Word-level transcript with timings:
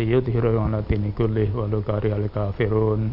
liyudhhirahu 0.00 0.64
'ala 0.64 0.80
dini 0.80 1.12
kullih 1.12 1.52
walau 1.52 1.84
karihal 1.84 2.24
kafirun. 2.32 3.12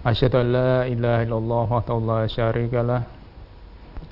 Asyhadu 0.00 0.48
an 0.48 0.48
la 0.48 0.74
ilaha 0.88 1.28
illallah 1.28 1.68
wa 1.68 2.00
la 2.08 2.20
syarika 2.24 2.80
lah 2.80 3.04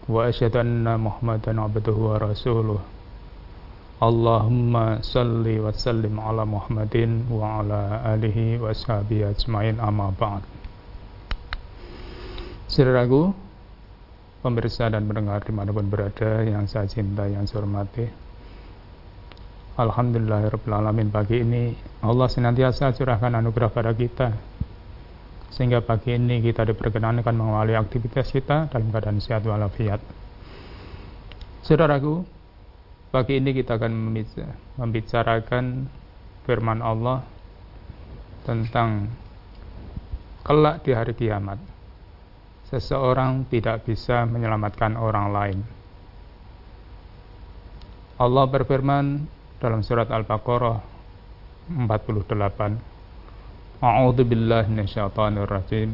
wa 0.04 0.20
asyhadu 0.28 0.60
anna 0.60 1.00
Muhammadan 1.00 1.56
abduhu 1.64 2.12
wa 2.12 2.20
rasuluh. 2.20 2.95
Allahumma 3.96 5.00
salli 5.00 5.56
wa 5.56 5.72
sallim 5.72 6.20
ala 6.20 6.44
Muhammadin 6.44 7.32
wa 7.32 7.64
ala 7.64 8.04
alihi 8.12 8.60
wa 8.60 8.68
ashabihi 8.68 9.24
ajmain 9.24 9.80
amma 9.80 10.12
ba'd. 10.12 10.44
Saudaraku, 12.68 13.32
pemirsa 14.44 14.92
dan 14.92 15.08
pendengar 15.08 15.40
di 15.40 15.52
mana 15.56 15.72
pun 15.72 15.88
berada 15.88 16.44
yang 16.44 16.68
saya 16.68 16.84
cinta, 16.84 17.24
yang 17.24 17.48
saya 17.48 17.64
hormati. 17.64 18.04
Alhamdulillahirrahmanirrahim 19.80 21.08
pagi 21.08 21.36
ini 21.40 21.72
Allah 22.04 22.28
senantiasa 22.28 22.92
curahkan 22.96 23.32
anugerah 23.32 23.72
pada 23.72 23.92
kita 23.96 24.32
sehingga 25.56 25.80
pagi 25.80 26.12
ini 26.16 26.44
kita 26.44 26.68
diperkenankan 26.68 27.32
mengawali 27.32 27.72
aktivitas 27.72 28.28
kita 28.28 28.68
dalam 28.68 28.92
keadaan 28.92 29.24
sehat 29.24 29.40
walafiat. 29.48 30.04
Saudaraku, 31.64 32.35
pagi 33.10 33.38
ini 33.38 33.50
kita 33.54 33.78
akan 33.78 33.92
membicarakan 34.78 35.88
firman 36.46 36.80
Allah 36.80 37.26
tentang 38.46 39.10
kelak 40.46 40.86
di 40.86 40.94
hari 40.94 41.12
kiamat. 41.18 41.58
Seseorang 42.70 43.46
tidak 43.46 43.86
bisa 43.86 44.26
menyelamatkan 44.26 44.98
orang 44.98 45.26
lain. 45.30 45.58
Allah 48.16 48.44
berfirman 48.48 49.28
dalam 49.60 49.84
surat 49.84 50.08
Al-Baqarah 50.08 50.78
48 51.70 52.96
A'udzu 53.76 54.24
billahi 54.24 54.72
minasyaitonir 54.72 55.44
rajim. 55.44 55.92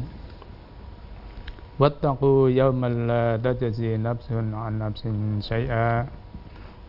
Wattaqu 1.75 2.47
yawman 2.47 3.11
la 3.11 3.35
tajzi 3.35 3.99
nafsun 3.99 4.55
'an 4.55 4.79
nafsin 4.79 5.43
syai'a 5.43 6.07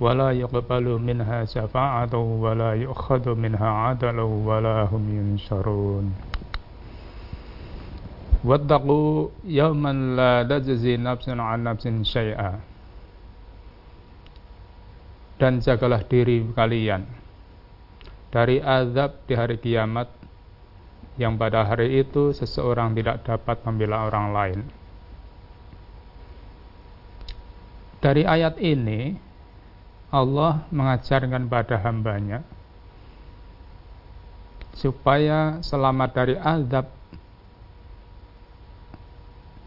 minha 0.00 1.38
syafa'atu 1.47 2.19
wa 2.19 2.50
la 2.55 2.71
yu'khadhu 2.75 3.38
minha 3.38 3.94
'adlu 3.94 4.27
wa 4.43 4.59
la 4.59 4.87
hum 4.91 5.03
yunsharun. 5.06 6.10
Wattaqu 8.44 9.31
yawman 9.47 10.16
la 10.19 10.44
tajzi 10.44 10.99
nafsun 10.99 11.38
'an 11.41 11.62
nafsin 11.62 12.03
syai'a. 12.03 12.59
Dan 15.38 15.59
jagalah 15.62 16.03
diri 16.06 16.47
kalian 16.55 17.25
dari 18.34 18.59
azab 18.59 19.22
di 19.31 19.38
hari 19.38 19.62
kiamat 19.62 20.11
yang 21.15 21.38
pada 21.38 21.62
hari 21.62 22.03
itu 22.03 22.34
seseorang 22.34 22.91
tidak 22.99 23.22
dapat 23.22 23.62
membela 23.62 24.11
orang 24.11 24.26
lain. 24.34 24.61
Dari 28.03 28.26
ayat 28.26 28.59
ini, 28.59 29.15
Allah 30.14 30.62
mengajarkan 30.70 31.50
pada 31.50 31.75
hambanya 31.82 32.47
supaya 34.78 35.58
selamat 35.58 36.10
dari 36.14 36.34
azab 36.38 36.86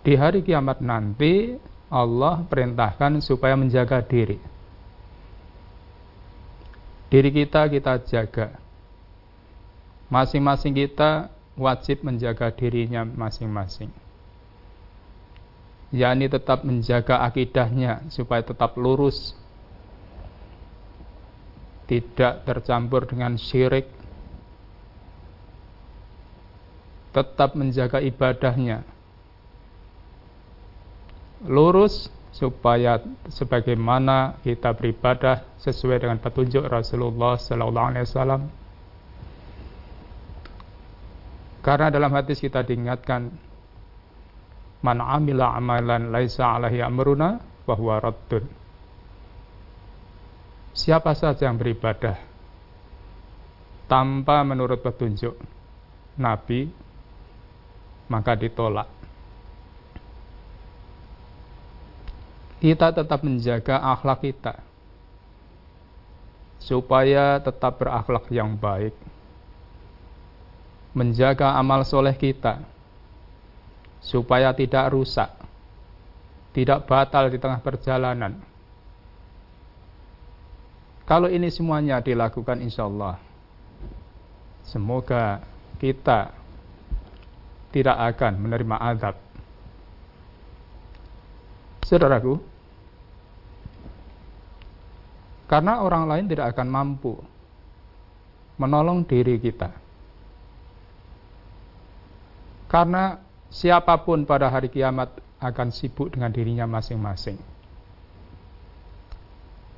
di 0.07 0.15
hari 0.15 0.39
kiamat 0.39 0.79
nanti 0.79 1.59
Allah 1.91 2.47
perintahkan 2.47 3.19
supaya 3.19 3.59
menjaga 3.59 3.99
diri 3.99 4.39
diri 7.11 7.29
kita 7.31 7.67
kita 7.67 7.99
jaga 8.07 8.55
masing-masing 10.07 10.71
kita 10.71 11.27
wajib 11.57 12.05
menjaga 12.05 12.53
dirinya 12.53 13.03
masing-masing. 13.03 13.89
yakni 15.89 16.29
tetap 16.29 16.61
menjaga 16.67 17.23
akidahnya 17.23 18.05
supaya 18.11 18.43
tetap 18.43 18.75
lurus. 18.75 19.33
Tidak 21.87 22.43
tercampur 22.43 23.07
dengan 23.07 23.39
syirik. 23.39 23.87
Tetap 27.15 27.55
menjaga 27.55 28.03
ibadahnya. 28.03 28.83
Lurus 31.47 32.11
supaya 32.35 33.01
sebagaimana 33.31 34.37
kita 34.45 34.75
beribadah 34.75 35.47
sesuai 35.57 36.05
dengan 36.05 36.21
petunjuk 36.21 36.67
Rasulullah 36.69 37.39
sallallahu 37.39 37.87
alaihi 37.89 38.05
wasallam 38.05 38.41
Karena 41.67 41.91
dalam 41.91 42.15
hadis 42.15 42.39
kita 42.39 42.63
diingatkan 42.63 43.27
man 44.79 45.03
amila 45.03 45.51
amalan 45.51 46.15
laisa 46.15 46.55
alaihi 46.55 46.79
amruna 46.79 47.43
bahwa 47.67 47.99
raddun. 47.99 48.47
Siapa 50.77 51.17
saja 51.17 51.49
yang 51.49 51.57
beribadah 51.57 52.21
tanpa 53.89 54.45
menurut 54.45 54.77
petunjuk 54.77 55.33
Nabi 56.21 56.69
maka 58.07 58.37
ditolak. 58.37 58.85
Kita 62.61 62.93
tetap 62.93 63.25
menjaga 63.25 63.81
akhlak 63.81 64.21
kita 64.21 64.61
supaya 66.61 67.41
tetap 67.41 67.81
berakhlak 67.81 68.29
yang 68.33 68.53
baik 68.53 68.93
menjaga 70.97 71.53
amal 71.53 71.85
soleh 71.85 72.17
kita 72.17 72.57
supaya 74.01 74.49
tidak 74.57 74.89
rusak, 74.89 75.29
tidak 76.57 76.89
batal 76.89 77.29
di 77.29 77.37
tengah 77.37 77.61
perjalanan. 77.61 78.56
Kalau 81.07 81.31
ini 81.31 81.47
semuanya 81.47 82.03
dilakukan 82.03 82.59
insya 82.59 82.83
Allah, 82.83 83.15
semoga 84.67 85.39
kita 85.79 86.35
tidak 87.71 87.95
akan 87.95 88.43
menerima 88.43 88.75
azab. 88.75 89.15
Saudaraku, 91.87 92.43
karena 95.47 95.79
orang 95.79 96.11
lain 96.11 96.25
tidak 96.27 96.51
akan 96.51 96.67
mampu 96.67 97.15
menolong 98.59 99.07
diri 99.07 99.39
kita 99.39 99.71
karena 102.67 103.23
siapa 103.47 103.95
pun 104.03 104.27
pada 104.27 104.51
hari 104.51 104.67
kiamat 104.67 105.23
akan 105.39 105.71
sibuk 105.71 106.11
dengan 106.11 106.35
dirinya 106.35 106.67
masing-masing. 106.67 107.39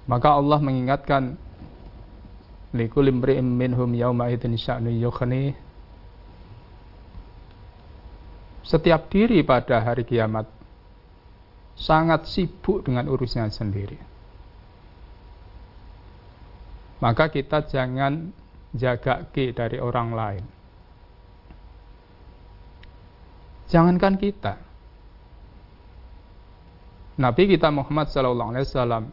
Maka 0.09 0.41
Allah 0.41 0.57
mengingatkan 0.57 1.37
likul 2.73 3.05
imri'im 3.13 3.45
minhum 3.45 3.93
yauma 3.93 4.33
idzin 4.33 4.57
sya'nu 4.57 4.89
yukhni 4.89 5.53
setiap 8.65 9.09
diri 9.09 9.45
pada 9.45 9.81
hari 9.81 10.05
kiamat 10.05 10.49
sangat 11.77 12.25
sibuk 12.25 12.85
dengan 12.85 13.05
urusannya 13.09 13.53
sendiri. 13.53 13.97
Maka 16.99 17.31
kita 17.31 17.63
jangan 17.69 18.33
jaga 18.75 19.25
ke 19.31 19.55
dari 19.55 19.79
orang 19.79 20.09
lain. 20.11 20.43
Jangankan 23.69 24.17
kita. 24.19 24.53
Nabi 27.21 27.43
kita 27.45 27.71
Muhammad 27.71 28.11
sallallahu 28.11 28.51
alaihi 28.51 28.67
wasallam 28.67 29.03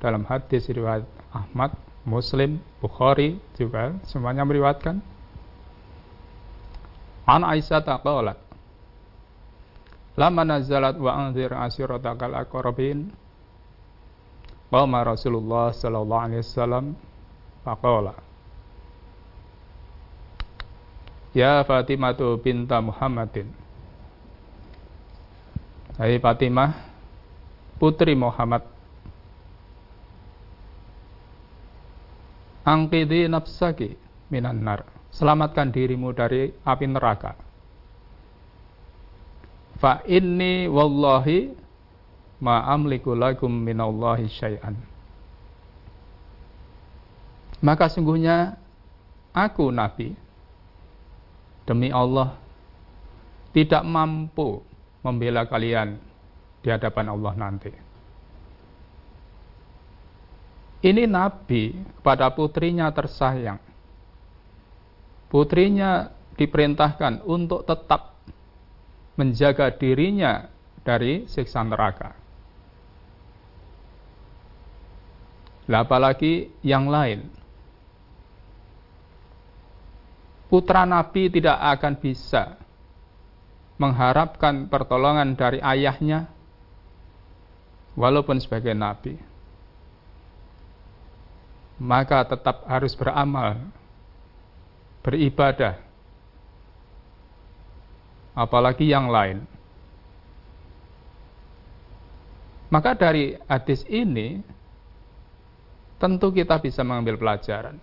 dalam 0.00 0.28
hadis 0.28 0.68
riwayat 0.68 1.04
Ahmad, 1.32 1.72
Muslim, 2.06 2.60
Bukhari 2.78 3.40
juga 3.56 3.96
semuanya 4.06 4.44
meriwayatkan. 4.44 5.00
An 7.26 7.42
Aisyah 7.42 7.82
taqalat 7.82 8.38
Lama 10.16 10.48
nazalat 10.48 10.96
wa 10.96 11.12
anzir 11.12 11.52
ashiratakal 11.52 12.32
aqrabin? 12.32 13.12
Qama 14.72 15.04
Rasulullah 15.04 15.72
sallallahu 15.72 16.24
alaihi 16.24 16.42
wasallam 16.42 16.96
faqala 17.64 18.16
Ya 21.36 21.60
Fatimah 21.68 22.16
binta 22.40 22.80
Muhammadin. 22.80 23.52
Hai 26.00 26.16
Fatimah 26.16 26.72
putri 27.76 28.16
Muhammad 28.16 28.75
Angkidi 32.66 33.30
nafsaki 33.30 33.94
minan 34.34 34.66
nar. 34.66 34.82
Selamatkan 35.14 35.70
dirimu 35.70 36.10
dari 36.10 36.50
api 36.66 36.86
neraka. 36.90 37.38
Fa 39.78 40.02
inni 40.04 40.66
wallahi 40.66 41.54
ma 42.42 42.66
amliku 42.68 43.14
lakum 43.14 43.48
minallahi 43.48 44.26
syai'an. 44.28 44.74
Maka 47.64 47.88
sungguhnya 47.88 48.60
aku 49.32 49.72
Nabi 49.72 50.12
demi 51.64 51.88
Allah 51.88 52.36
tidak 53.56 53.82
mampu 53.88 54.60
membela 55.00 55.48
kalian 55.48 55.96
di 56.60 56.68
hadapan 56.68 57.08
Allah 57.08 57.32
nanti. 57.38 57.85
Ini 60.84 61.08
Nabi 61.08 61.72
kepada 62.00 62.28
putrinya 62.32 62.92
tersayang. 62.92 63.58
Putrinya 65.26 66.12
diperintahkan 66.36 67.24
untuk 67.24 67.64
tetap 67.64 68.14
menjaga 69.16 69.72
dirinya 69.72 70.46
dari 70.84 71.24
siksa 71.26 71.64
neraka. 71.64 72.14
Apalagi 75.66 76.46
yang 76.62 76.86
lain 76.86 77.26
putra 80.46 80.86
Nabi 80.86 81.26
tidak 81.26 81.58
akan 81.58 81.94
bisa 81.98 82.54
mengharapkan 83.76 84.70
pertolongan 84.70 85.34
dari 85.34 85.58
ayahnya 85.60 86.30
walaupun 87.98 88.38
sebagai 88.38 88.72
Nabi. 88.72 89.35
Maka 91.76 92.24
tetap 92.24 92.64
harus 92.64 92.96
beramal, 92.96 93.60
beribadah, 95.04 95.76
apalagi 98.32 98.88
yang 98.88 99.12
lain. 99.12 99.44
Maka 102.72 102.96
dari 102.96 103.36
hadis 103.46 103.84
ini 103.86 104.40
tentu 105.96 106.32
kita 106.32 106.60
bisa 106.60 106.84
mengambil 106.84 107.16
pelajaran. 107.16 107.76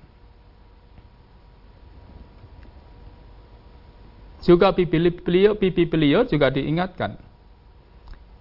Juga 4.44 4.76
pipi 4.76 5.00
beliau, 5.88 6.28
juga 6.28 6.52
diingatkan. 6.52 7.16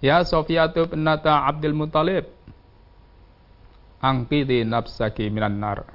Ya 0.02 0.18
Sofiyatu 0.26 0.90
penata 0.90 1.46
Abdul 1.46 1.78
Muttalib. 1.78 2.26
Angkidi 4.02 4.66
nafsaki 4.66 5.30
minan 5.30 5.62
nar. 5.62 5.86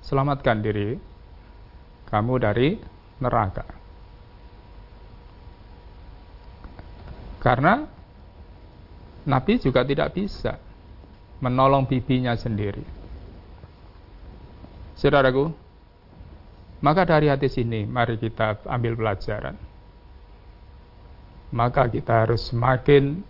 Selamatkan 0.00 0.64
diri 0.64 0.96
kamu 2.08 2.40
dari 2.40 2.80
neraka. 3.20 3.64
Karena 7.44 7.84
Nabi 9.28 9.60
juga 9.60 9.84
tidak 9.84 10.16
bisa 10.16 10.56
menolong 11.44 11.84
bibinya 11.84 12.32
sendiri. 12.32 12.84
Saudaraku, 14.96 15.52
maka 16.80 17.04
dari 17.04 17.28
hadis 17.28 17.56
ini 17.60 17.84
mari 17.84 18.16
kita 18.16 18.64
ambil 18.68 18.96
pelajaran. 18.96 19.56
Maka 21.52 21.88
kita 21.92 22.24
harus 22.24 22.48
semakin 22.48 23.20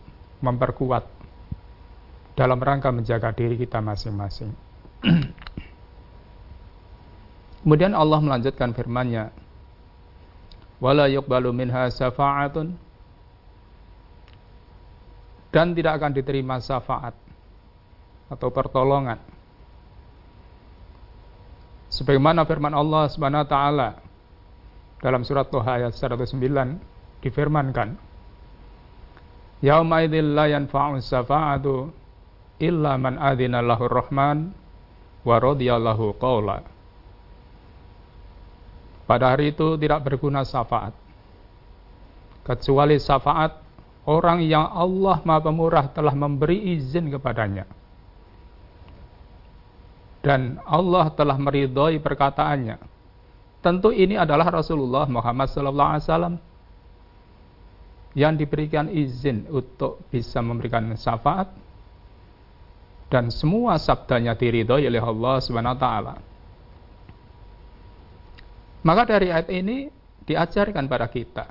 memperkuat 0.43 1.14
dalam 2.35 2.59
rangka 2.59 2.91
menjaga 2.91 3.31
diri 3.31 3.55
kita 3.59 3.79
masing-masing. 3.79 4.51
Kemudian 7.65 7.97
Allah 7.97 8.21
melanjutkan 8.21 8.77
firman-Nya, 8.77 9.33
"Wala 10.83 11.09
yuqbalu 11.09 11.55
minha 11.55 11.89
syafa'atun" 11.89 12.77
dan 15.55 15.71
tidak 15.71 16.03
akan 16.03 16.11
diterima 16.11 16.59
syafaat 16.59 17.15
atau 18.27 18.51
pertolongan 18.51 19.23
Sebagaimana 21.95 22.43
firman 22.43 22.75
Allah 22.75 23.07
Subhanahu 23.07 23.47
wa 23.47 23.51
taala 23.55 23.89
dalam 24.99 25.23
surat 25.23 25.47
Toha 25.47 25.79
ayat 25.79 25.95
109 25.95 26.43
difirmankan 27.23 27.95
Yauma 29.63 30.03
idzil 30.03 30.35
la 30.35 30.51
yanfa'u 30.51 30.99
syafa'atu 30.99 31.95
illa 32.63 32.95
man 33.01 33.19
adzina 33.19 33.65
lahu 33.65 33.91
rahman 33.91 34.55
wa 35.25 35.37
radiyallahu 35.41 36.15
qawla. 36.21 36.63
Pada 39.05 39.37
hari 39.37 39.53
itu 39.53 39.77
tidak 39.77 40.01
berguna 40.05 40.45
syafaat. 40.45 40.97
Kecuali 42.45 42.97
syafaat 42.97 43.53
orang 44.09 44.45
yang 44.45 44.69
Allah 44.69 45.21
Maha 45.25 45.41
Pemurah 45.45 45.87
telah 45.93 46.13
memberi 46.17 46.77
izin 46.77 47.13
kepadanya. 47.13 47.69
Dan 50.25 50.57
Allah 50.65 51.13
telah 51.13 51.37
meridhoi 51.37 52.01
perkataannya. 52.01 52.81
Tentu 53.61 53.93
ini 53.93 54.17
adalah 54.17 54.49
Rasulullah 54.61 55.05
Muhammad 55.09 55.49
SAW 55.53 56.37
yang 58.17 58.33
diberikan 58.37 58.89
izin 58.89 59.45
untuk 59.53 60.01
bisa 60.09 60.41
memberikan 60.41 60.97
syafaat 60.97 61.64
dan 63.15 63.31
semua 63.31 63.79
sabdanya 63.79 64.35
diridhoi 64.35 64.91
oleh 64.91 64.99
Allah 64.99 65.39
Subhanahu 65.39 65.79
wa 65.79 65.81
taala. 65.81 66.15
Maka 68.83 69.07
dari 69.07 69.31
ayat 69.31 69.47
ini 69.55 69.87
diajarkan 70.27 70.91
pada 70.91 71.07
kita 71.07 71.47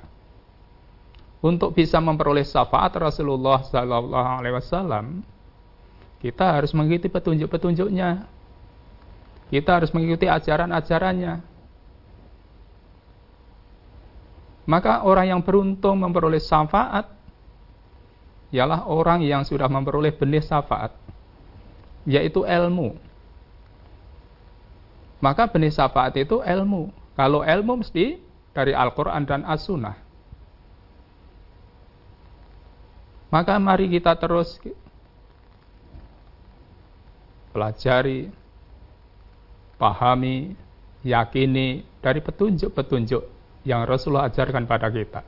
untuk 1.40 1.72
bisa 1.72 2.04
memperoleh 2.04 2.44
syafaat 2.44 2.92
Rasulullah 3.00 3.64
Sallallahu 3.64 4.30
Alaihi 4.44 4.54
Wasallam, 4.60 5.24
kita 6.20 6.60
harus 6.60 6.76
mengikuti 6.76 7.08
petunjuk-petunjuknya, 7.08 8.28
kita 9.48 9.70
harus 9.80 9.88
mengikuti 9.96 10.28
ajaran-ajarannya. 10.28 11.40
Maka 14.68 15.04
orang 15.04 15.32
yang 15.32 15.40
beruntung 15.40 16.00
memperoleh 16.00 16.40
syafaat 16.40 17.08
ialah 18.52 18.88
orang 18.88 19.20
yang 19.20 19.44
sudah 19.44 19.68
memperoleh 19.68 20.16
benih 20.16 20.40
syafaat, 20.40 21.03
yaitu 22.04 22.44
ilmu. 22.44 22.96
Maka 25.24 25.48
benih 25.48 25.72
syafaat 25.72 26.16
itu 26.20 26.44
ilmu. 26.44 26.92
Kalau 27.16 27.40
ilmu 27.40 27.80
mesti 27.80 28.20
dari 28.52 28.76
Al-Quran 28.76 29.24
dan 29.24 29.40
As-Sunnah. 29.48 29.96
Maka 33.32 33.58
mari 33.58 33.90
kita 33.90 34.14
terus 34.14 34.60
pelajari 37.50 38.30
pahami, 39.74 40.54
yakini 41.02 41.82
dari 41.98 42.22
petunjuk-petunjuk 42.22 43.22
yang 43.66 43.82
Rasulullah 43.88 44.30
ajarkan 44.30 44.70
pada 44.70 44.86
kita. 44.92 45.26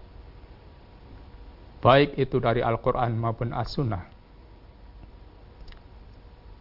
Baik 1.83 2.15
itu 2.19 2.37
dari 2.39 2.63
Al-Quran 2.63 3.17
maupun 3.19 3.51
As-Sunnah. 3.51 4.16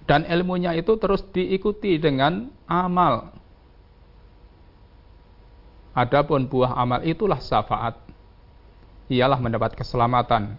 Dan 0.06 0.30
ilmunya 0.30 0.78
itu 0.78 0.94
terus 1.02 1.26
diikuti 1.34 1.98
dengan 1.98 2.50
amal. 2.70 3.34
Adapun 5.98 6.46
buah 6.46 6.78
amal 6.78 7.02
itulah 7.02 7.42
syafaat. 7.42 8.06
ialah 9.06 9.38
mendapat 9.38 9.78
keselamatan 9.78 10.58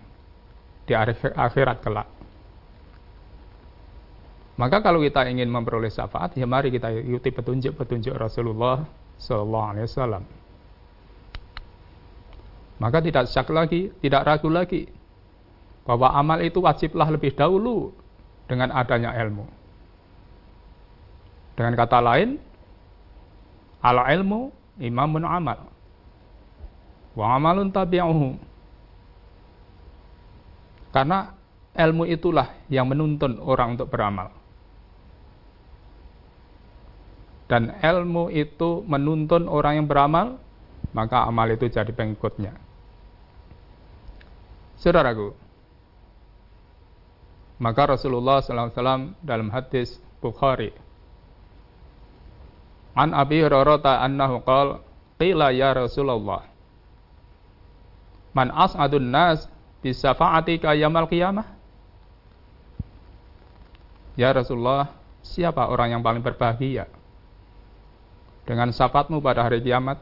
di 0.86 0.94
akhirat 0.94 1.82
kelak. 1.82 2.06
Maka 4.54 4.80
kalau 4.80 5.02
kita 5.02 5.26
ingin 5.26 5.50
memperoleh 5.50 5.90
syafaat, 5.90 6.38
ya 6.38 6.46
mari 6.46 6.70
kita 6.70 6.88
ikuti 6.94 7.34
petunjuk-petunjuk 7.34 8.14
Rasulullah 8.14 8.86
Sallallahu 9.18 9.66
Alaihi 9.66 9.86
Wasallam. 9.90 10.24
Maka 12.78 12.98
tidak 13.02 13.26
syak 13.28 13.50
lagi, 13.50 13.90
tidak 13.98 14.24
ragu 14.24 14.46
lagi 14.46 14.88
bahwa 15.84 16.12
amal 16.14 16.38
itu 16.38 16.62
wajiblah 16.62 17.08
lebih 17.10 17.34
dahulu 17.34 17.92
dengan 18.46 18.70
adanya 18.74 19.14
ilmu. 19.14 19.44
Dengan 21.56 21.72
kata 21.74 21.98
lain, 22.02 22.38
ala 23.82 24.06
ilmu 24.12 24.50
imamun 24.80 25.24
amal. 25.24 25.70
Wa 27.16 27.36
amalun 27.38 27.72
tabi'uhu. 27.72 28.36
Karena 30.92 31.32
ilmu 31.76 32.08
itulah 32.08 32.56
yang 32.72 32.88
menuntun 32.88 33.36
orang 33.40 33.76
untuk 33.76 33.88
beramal. 33.92 34.32
Dan 37.46 37.78
ilmu 37.78 38.32
itu 38.34 38.82
menuntun 38.90 39.46
orang 39.46 39.78
yang 39.78 39.86
beramal, 39.86 40.40
maka 40.90 41.24
amal 41.30 41.46
itu 41.46 41.70
jadi 41.70 41.92
pengikutnya. 41.94 42.58
Saudaraku, 44.76 45.45
maka 47.56 47.96
Rasulullah 47.96 48.44
SAW 48.44 49.16
dalam 49.24 49.48
hadis 49.48 49.96
Bukhari 50.20 50.72
An 52.96 53.12
Abi 53.12 53.44
Hurairah 53.44 54.04
annahu 54.04 54.40
qala 54.44 54.80
qila 55.20 55.52
ya 55.52 55.72
Rasulullah 55.76 56.56
Man 58.36 58.52
as'adun 58.52 59.08
nas 59.08 59.48
bisafa'atika 59.80 60.76
yaumil 60.76 61.08
qiyamah? 61.08 61.48
Ya 64.12 64.28
Rasulullah, 64.28 64.92
siapa 65.24 65.64
orang 65.72 65.96
yang 65.96 66.02
paling 66.04 66.20
berbahagia 66.20 66.84
dengan 68.44 68.68
syafaatmu 68.76 69.24
pada 69.24 69.40
hari 69.48 69.64
kiamat? 69.64 69.96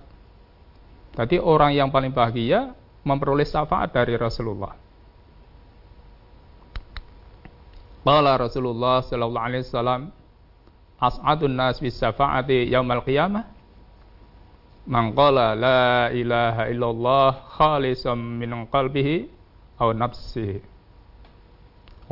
Tadi 1.15 1.39
orang 1.39 1.79
yang 1.79 1.95
paling 1.95 2.11
bahagia 2.11 2.75
memperoleh 3.07 3.47
syafaat 3.47 3.95
dari 3.95 4.19
Rasulullah. 4.19 4.75
Qala 8.05 8.37
Rasulullah 8.37 9.01
sallallahu 9.01 9.47
alaihi 9.49 9.65
wasallam 9.65 10.13
as'adun 11.01 11.57
nas 11.57 11.81
bis 11.81 11.97
syafa'ati 11.97 12.69
yaumal 12.69 13.01
qiyamah? 13.01 13.49
Man 14.85 15.17
qala 15.17 15.57
la 15.57 16.13
ilaha 16.13 16.69
illallah 16.69 17.49
khalisam 17.57 18.21
min 18.21 18.69
qalbihi 18.69 19.25
aw 19.81 19.97
nafsihi. 19.97 20.61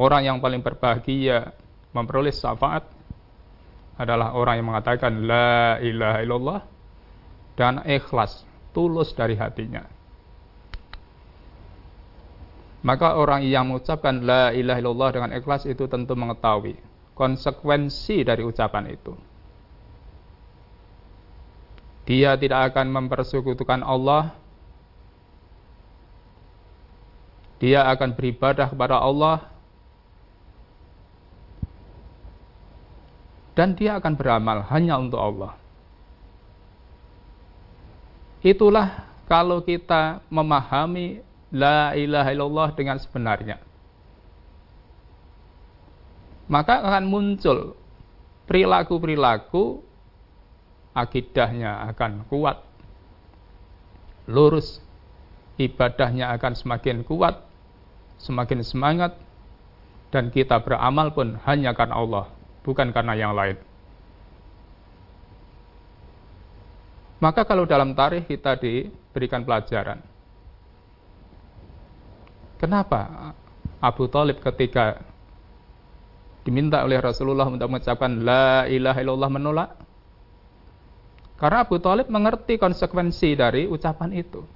Orang 0.01 0.25
yang 0.25 0.41
paling 0.41 0.65
berbahagia 0.65 1.53
memperoleh 1.93 2.33
syafaat 2.33 2.89
adalah 4.01 4.33
orang 4.33 4.65
yang 4.65 4.73
mengatakan 4.73 5.29
la 5.29 5.77
ilaha 5.85 6.19
illallah 6.25 6.61
dan 7.53 7.85
ikhlas 7.85 8.49
tulus 8.73 9.13
dari 9.13 9.37
hatinya 9.37 9.85
maka 12.83 13.15
orang 13.15 13.47
yang 13.47 13.71
mengucapkan 13.71 14.27
la 14.27 14.51
ilaha 14.51 14.79
illallah 14.83 15.11
dengan 15.15 15.31
ikhlas 15.39 15.71
itu 15.71 15.87
tentu 15.87 16.19
mengetahui 16.19 16.75
konsekuensi 17.15 18.27
dari 18.27 18.43
ucapan 18.43 18.91
itu. 18.91 19.15
Dia 22.03 22.35
tidak 22.35 22.75
akan 22.75 22.91
mempersekutukan 22.91 23.87
Allah. 23.87 24.35
Dia 27.63 27.87
akan 27.87 28.19
beribadah 28.19 28.67
kepada 28.67 28.99
Allah. 28.99 29.47
Dan 33.55 33.79
dia 33.79 34.03
akan 34.03 34.19
beramal 34.19 34.67
hanya 34.73 34.99
untuk 34.99 35.23
Allah. 35.23 35.55
Itulah 38.43 39.07
kalau 39.31 39.63
kita 39.63 40.25
memahami 40.27 41.23
la 41.53 41.93
ilaha 41.93 42.33
illallah 42.33 42.69
dengan 42.73 42.97
sebenarnya. 42.97 43.61
Maka 46.49 46.81
akan 46.85 47.05
muncul 47.07 47.77
perilaku-perilaku 48.49 49.81
akidahnya 50.93 51.89
akan 51.93 52.29
kuat, 52.29 52.61
lurus, 54.29 54.81
ibadahnya 55.57 56.33
akan 56.37 56.53
semakin 56.53 57.05
kuat, 57.05 57.41
semakin 58.21 58.61
semangat, 58.61 59.17
dan 60.13 60.29
kita 60.29 60.61
beramal 60.61 61.13
pun 61.17 61.41
hanya 61.49 61.73
karena 61.73 61.97
Allah, 61.97 62.29
bukan 62.61 62.93
karena 62.93 63.17
yang 63.17 63.33
lain. 63.33 63.57
Maka 67.23 67.47
kalau 67.47 67.65
dalam 67.65 67.95
tarikh 67.97 68.29
kita 68.29 68.59
diberikan 68.59 69.47
pelajaran, 69.47 70.12
Kenapa 72.63 73.35
Abu 73.83 74.07
Talib 74.07 74.39
ketika 74.39 75.03
diminta 76.47 76.87
oleh 76.87 77.03
Rasulullah 77.03 77.51
untuk 77.51 77.67
mengucapkan 77.67 78.23
La 78.23 78.71
ilaha 78.71 79.03
illallah 79.03 79.31
menolak? 79.35 79.71
Karena 81.43 81.67
Abu 81.67 81.83
Talib 81.83 82.07
mengerti 82.07 82.63
konsekuensi 82.63 83.35
dari 83.35 83.67
ucapan 83.67 84.15
itu. 84.15 84.47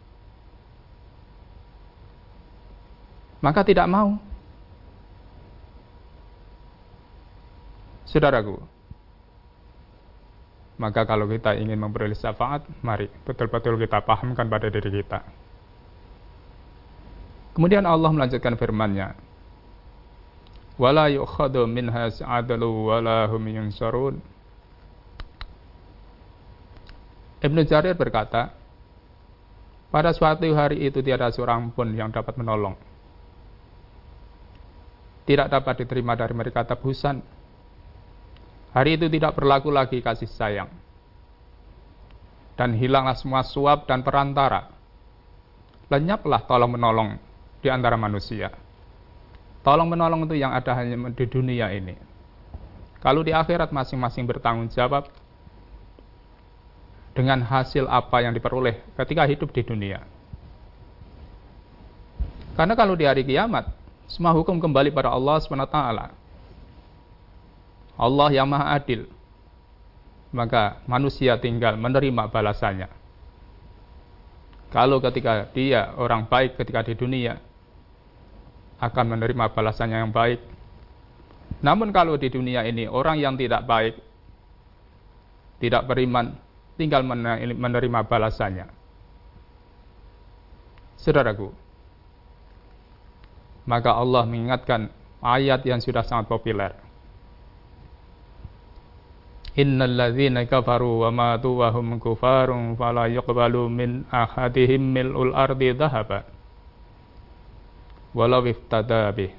Maka 3.43 3.67
tidak 3.67 3.91
mau. 3.91 4.15
Saudaraku, 8.07 8.55
maka 10.79 11.03
kalau 11.03 11.27
kita 11.27 11.59
ingin 11.59 11.75
memberi 11.75 12.15
syafaat, 12.15 12.63
mari 12.87 13.11
betul-betul 13.27 13.83
kita 13.83 13.99
pahamkan 14.07 14.47
pada 14.47 14.71
diri 14.71 15.03
kita. 15.03 15.46
Kemudian 17.57 17.89
Allah 17.89 18.13
melanjutkan 18.13 18.53
firman-Nya. 18.53 19.17
Wala 20.77 21.09
minha 21.65 22.05
sa'adalu 22.13 22.69
wala 22.69 23.25
hum 23.33 23.49
yunsarun. 23.49 24.21
Ibnu 27.41 27.61
Jarir 27.65 27.97
berkata, 27.97 28.53
pada 29.89 30.13
suatu 30.13 30.45
hari 30.53 30.85
itu 30.85 31.01
tiada 31.01 31.33
seorang 31.33 31.73
pun 31.73 31.97
yang 31.97 32.13
dapat 32.13 32.37
menolong. 32.37 32.77
Tidak 35.25 35.49
dapat 35.49 35.81
diterima 35.81 36.13
dari 36.13 36.37
mereka 36.37 36.69
tebusan. 36.69 37.25
Hari 38.77 39.01
itu 39.01 39.09
tidak 39.09 39.33
berlaku 39.33 39.73
lagi 39.73 40.05
kasih 40.05 40.29
sayang. 40.29 40.69
Dan 42.53 42.77
hilanglah 42.77 43.17
semua 43.17 43.41
suap 43.41 43.89
dan 43.89 44.05
perantara. 44.05 44.69
Lenyaplah 45.89 46.45
tolong 46.45 46.77
menolong 46.77 47.17
di 47.67 47.71
antara 47.75 47.99
manusia. 47.99 48.55
Tolong 49.67 49.91
menolong 49.91 50.31
itu 50.31 50.39
yang 50.39 50.55
ada 50.55 50.71
hanya 50.79 50.95
di 51.11 51.27
dunia 51.27 51.75
ini. 51.75 51.99
Kalau 53.03 53.27
di 53.27 53.35
akhirat 53.35 53.75
masing-masing 53.75 54.23
bertanggung 54.23 54.71
jawab 54.71 55.11
dengan 57.11 57.43
hasil 57.43 57.91
apa 57.91 58.23
yang 58.23 58.31
diperoleh 58.31 58.79
ketika 58.95 59.27
hidup 59.27 59.51
di 59.51 59.67
dunia. 59.67 60.07
Karena 62.55 62.79
kalau 62.79 62.95
di 62.95 63.05
hari 63.05 63.27
kiamat, 63.27 63.75
semua 64.07 64.31
hukum 64.31 64.63
kembali 64.63 64.95
pada 64.95 65.11
Allah 65.11 65.43
SWT. 65.43 65.79
Allah 67.97 68.29
yang 68.31 68.47
maha 68.47 68.79
adil. 68.79 69.11
Maka 70.31 70.79
manusia 70.87 71.35
tinggal 71.43 71.75
menerima 71.75 72.31
balasannya. 72.31 72.87
Kalau 74.71 75.01
ketika 75.03 75.49
dia 75.51 75.95
orang 75.97 76.29
baik 76.29 76.59
ketika 76.61 76.85
di 76.85 76.95
dunia, 76.99 77.41
akan 78.77 79.17
menerima 79.17 79.45
balasannya 79.57 79.99
yang 80.05 80.13
baik. 80.13 80.41
Namun 81.65 81.89
kalau 81.95 82.21
di 82.21 82.29
dunia 82.29 82.67
ini 82.69 82.85
orang 82.85 83.17
yang 83.17 83.35
tidak 83.35 83.65
baik, 83.65 83.97
tidak 85.57 85.89
beriman, 85.89 86.37
tinggal 86.77 87.01
menerima 87.57 88.01
balasannya. 88.05 88.69
Saudaraku, 91.01 91.49
maka 93.65 93.97
Allah 93.97 94.29
mengingatkan 94.29 94.93
ayat 95.25 95.65
yang 95.65 95.81
sudah 95.81 96.05
sangat 96.05 96.29
populer. 96.29 96.73
Innal 99.57 99.97
ladzina 99.97 100.45
kafaru 100.45 101.09
wa 101.09 101.11
matu 101.11 101.65
wa 101.65 101.73
hum 101.73 101.97
kufarun 101.97 102.77
fala 102.77 103.09
yuqbalu 103.09 103.73
min 103.73 104.05
ahadihim 104.13 104.93
mil'ul 104.93 105.33
ardi 105.33 105.73
dhahaba 105.73 106.36
walau 108.17 108.41
iftada 108.49 109.13
bih 109.13 109.37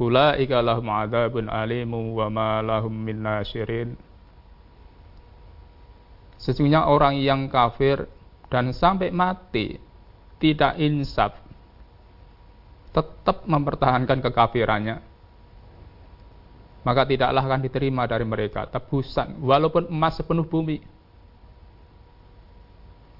ulaika 0.00 0.64
lahum 0.64 0.88
adzabun 0.88 1.52
alimu 1.52 2.16
wa 2.16 2.32
ma 2.32 2.64
lahum 2.64 2.90
min 2.90 3.20
nasyirin 3.20 3.92
Sesungguhnya 6.42 6.90
orang 6.90 7.22
yang 7.22 7.46
kafir 7.46 8.10
dan 8.50 8.74
sampai 8.74 9.14
mati 9.14 9.78
tidak 10.42 10.74
insaf, 10.74 11.38
tetap 12.90 13.46
mempertahankan 13.46 14.18
kekafirannya, 14.18 14.98
maka 16.82 17.06
tidaklah 17.06 17.46
akan 17.46 17.62
diterima 17.62 18.10
dari 18.10 18.26
mereka 18.26 18.66
tebusan 18.66 19.38
walaupun 19.38 19.86
emas 19.86 20.18
sepenuh 20.18 20.42
bumi. 20.42 20.82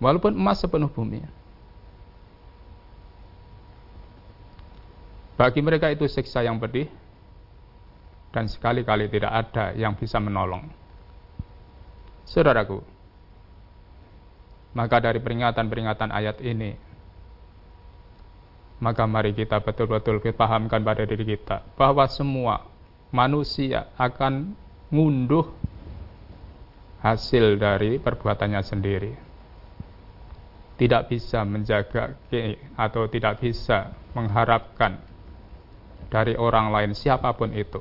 Walaupun 0.03 0.35
emas 0.35 0.59
sepenuh 0.59 0.91
bumi. 0.91 1.23
Bagi 5.43 5.59
mereka 5.59 5.91
itu 5.91 6.07
siksa 6.07 6.47
yang 6.47 6.63
pedih 6.63 6.87
dan 8.31 8.47
sekali-kali 8.47 9.11
tidak 9.11 9.35
ada 9.35 9.75
yang 9.75 9.99
bisa 9.99 10.23
menolong. 10.23 10.71
Saudaraku, 12.23 12.79
maka 14.71 15.03
dari 15.03 15.19
peringatan-peringatan 15.19 16.15
ayat 16.15 16.39
ini, 16.47 16.79
maka 18.79 19.03
mari 19.11 19.35
kita 19.35 19.59
betul-betul 19.59 20.23
pahamkan 20.23 20.79
pada 20.79 21.03
diri 21.03 21.35
kita 21.35 21.75
bahwa 21.75 22.07
semua 22.07 22.63
manusia 23.11 23.91
akan 23.99 24.55
ngunduh 24.95 25.51
hasil 27.03 27.59
dari 27.59 27.99
perbuatannya 27.99 28.63
sendiri. 28.63 29.13
Tidak 30.79 31.03
bisa 31.11 31.43
menjaga 31.43 32.15
atau 32.79 33.11
tidak 33.11 33.43
bisa 33.43 33.91
mengharapkan 34.15 35.11
dari 36.13 36.37
orang 36.37 36.69
lain 36.69 36.93
siapa 36.93 37.33
pun 37.33 37.57
itu. 37.57 37.81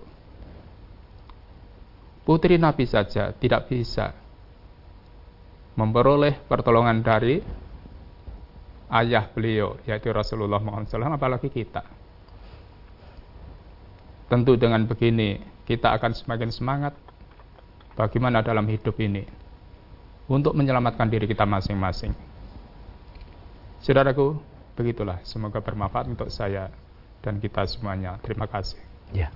Putri 2.23 2.55
Nabi 2.55 2.87
saja 2.87 3.35
tidak 3.35 3.67
bisa 3.67 4.15
memperoleh 5.75 6.39
pertolongan 6.47 7.03
dari 7.03 7.43
ayah 8.87 9.27
beliau 9.27 9.75
yaitu 9.83 10.15
Rasulullah 10.15 10.63
SAW 10.63 11.19
apalagi 11.19 11.51
kita. 11.51 11.83
Tentu 14.31 14.55
dengan 14.55 14.87
begini 14.87 15.43
kita 15.67 15.91
akan 15.91 16.15
semakin 16.15 16.49
semangat 16.55 16.95
bagaimana 17.99 18.39
dalam 18.39 18.63
hidup 18.71 18.95
ini 19.03 19.27
untuk 20.31 20.55
menyelamatkan 20.55 21.11
diri 21.11 21.27
kita 21.27 21.43
masing-masing. 21.43 22.15
Saudaraku 23.83 24.39
begitulah. 24.79 25.19
Semoga 25.27 25.59
bermanfaat 25.59 26.07
untuk 26.07 26.31
saya 26.31 26.71
dan 27.21 27.39
kita 27.39 27.63
semuanya 27.69 28.17
terima 28.25 28.49
kasih 28.49 28.81
ya 29.15 29.29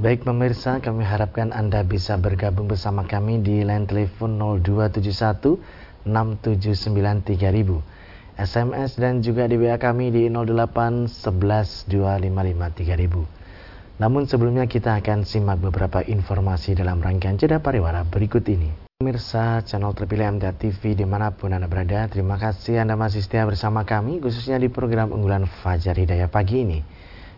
Baik 0.00 0.24
pemirsa, 0.24 0.80
kami 0.80 1.04
harapkan 1.04 1.52
Anda 1.52 1.84
bisa 1.84 2.16
bergabung 2.16 2.72
bersama 2.72 3.04
kami 3.04 3.44
di 3.44 3.60
line 3.60 3.84
telepon 3.84 4.40
0271 4.40 5.60
679 6.08 7.36
3000. 7.36 8.40
SMS 8.40 8.96
dan 8.96 9.20
juga 9.20 9.44
di 9.44 9.60
WA 9.60 9.76
kami 9.76 10.08
di 10.08 10.32
08 10.32 11.04
11 11.04 11.92
255 11.92 11.92
3000. 11.92 14.00
Namun 14.00 14.24
sebelumnya 14.24 14.64
kita 14.64 14.96
akan 14.96 15.28
simak 15.28 15.60
beberapa 15.60 16.00
informasi 16.00 16.72
dalam 16.72 17.04
rangkaian 17.04 17.36
jeda 17.36 17.60
pariwara 17.60 18.00
berikut 18.08 18.48
ini. 18.48 18.89
Pemirsa 19.00 19.64
channel 19.64 19.96
terpilih 19.96 20.28
MTA 20.36 20.52
TV 20.60 20.92
di 20.92 21.08
mana 21.08 21.32
pun 21.32 21.48
Anda 21.56 21.64
berada, 21.72 22.04
terima 22.12 22.36
kasih 22.36 22.84
Anda 22.84 23.00
masih 23.00 23.24
setia 23.24 23.48
bersama 23.48 23.88
kami 23.88 24.20
khususnya 24.20 24.60
di 24.60 24.68
program 24.68 25.08
unggulan 25.08 25.48
Fajar 25.48 25.96
Hidayah 25.96 26.28
pagi 26.28 26.68
ini. 26.68 26.84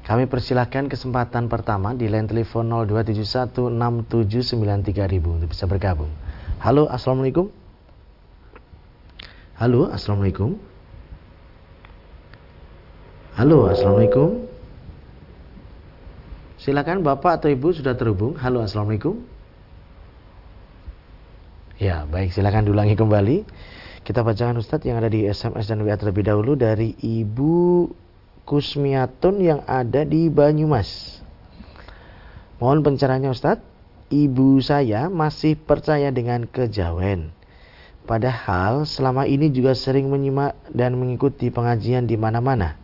Kami 0.02 0.26
persilahkan 0.26 0.90
kesempatan 0.90 1.46
pertama 1.46 1.94
di 1.94 2.10
line 2.10 2.26
telepon 2.26 2.66
02716793000 4.10 5.22
untuk 5.22 5.54
bisa 5.54 5.70
bergabung. 5.70 6.10
Halo, 6.58 6.90
Assalamualaikum. 6.90 7.46
Halo, 9.54 9.86
Assalamualaikum. 9.86 10.58
Halo, 13.38 13.70
Assalamualaikum. 13.70 14.50
Silakan 16.58 17.06
Bapak 17.06 17.38
atau 17.38 17.54
Ibu 17.54 17.70
sudah 17.70 17.94
terhubung. 17.94 18.34
Halo, 18.34 18.66
Assalamualaikum. 18.66 19.30
Ya, 21.82 22.06
baik, 22.06 22.30
silakan 22.30 22.62
diulangi 22.62 22.94
kembali. 22.94 23.42
Kita 24.06 24.22
bacakan 24.22 24.62
Ustadz 24.62 24.86
yang 24.86 25.02
ada 25.02 25.10
di 25.10 25.26
SMS 25.26 25.66
dan 25.66 25.82
WA 25.82 25.98
terlebih 25.98 26.22
dahulu 26.22 26.54
dari 26.54 26.94
Ibu 26.94 27.90
Kusmiatun 28.46 29.42
yang 29.42 29.66
ada 29.66 30.06
di 30.06 30.30
Banyumas. 30.30 31.18
Mohon 32.62 32.86
pencerahannya 32.86 33.34
Ustadz. 33.34 33.66
Ibu 34.14 34.62
saya 34.62 35.10
masih 35.10 35.58
percaya 35.58 36.14
dengan 36.14 36.46
kejawen. 36.46 37.34
Padahal 38.06 38.86
selama 38.86 39.26
ini 39.26 39.50
juga 39.50 39.74
sering 39.74 40.06
menyimak 40.06 40.54
dan 40.70 40.94
mengikuti 40.94 41.50
pengajian 41.50 42.06
di 42.06 42.14
mana-mana. 42.14 42.78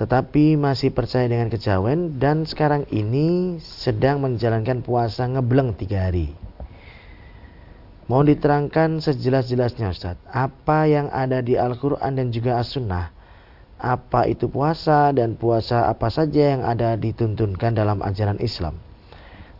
Tetapi 0.00 0.56
masih 0.56 0.96
percaya 0.96 1.28
dengan 1.28 1.52
kejawen 1.52 2.16
dan 2.16 2.48
sekarang 2.48 2.88
ini 2.88 3.60
sedang 3.60 4.24
menjalankan 4.24 4.80
puasa 4.80 5.28
ngebleng 5.28 5.76
tiga 5.76 6.08
hari. 6.08 6.48
Mohon 8.08 8.26
diterangkan 8.32 8.90
sejelas-jelasnya 9.04 9.92
Ustadz. 9.92 10.24
Apa 10.32 10.88
yang 10.88 11.12
ada 11.12 11.44
di 11.44 11.60
Al-Quran 11.60 12.16
dan 12.16 12.32
juga 12.32 12.56
As-Sunnah 12.56 13.18
apa 13.78 14.26
itu 14.26 14.50
puasa 14.50 15.14
dan 15.14 15.38
puasa 15.38 15.86
apa 15.86 16.10
saja 16.10 16.58
yang 16.58 16.66
ada 16.66 16.98
dituntunkan 16.98 17.78
dalam 17.78 18.02
ajaran 18.02 18.42
Islam. 18.42 18.74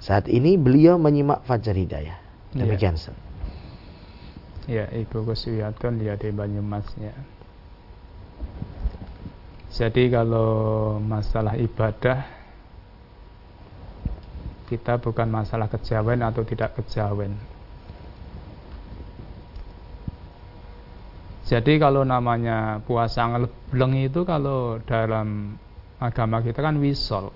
Saat 0.02 0.26
ini 0.26 0.58
beliau 0.58 0.98
menyimak 0.98 1.46
Fajar 1.46 1.74
Hidayah. 1.74 2.18
Demikian, 2.54 2.98
ya. 2.98 3.14
Ya, 4.68 4.84
Ibu 4.90 5.24
Kuswiyatun 5.24 6.02
dia 6.02 6.18
di 6.18 6.28
Banyumasnya. 6.34 7.14
Jadi 9.68 10.10
kalau 10.10 10.96
masalah 10.98 11.54
ibadah 11.54 12.26
kita 14.68 15.00
bukan 15.00 15.28
masalah 15.30 15.70
kejawen 15.70 16.20
atau 16.20 16.42
tidak 16.44 16.76
kejawen. 16.76 17.32
Jadi 21.48 21.80
kalau 21.80 22.04
namanya 22.04 22.84
puasa 22.84 23.24
ngebleng 23.24 24.04
itu 24.04 24.20
kalau 24.28 24.76
dalam 24.84 25.56
agama 25.96 26.44
kita 26.44 26.60
kan 26.60 26.76
wisol. 26.76 27.32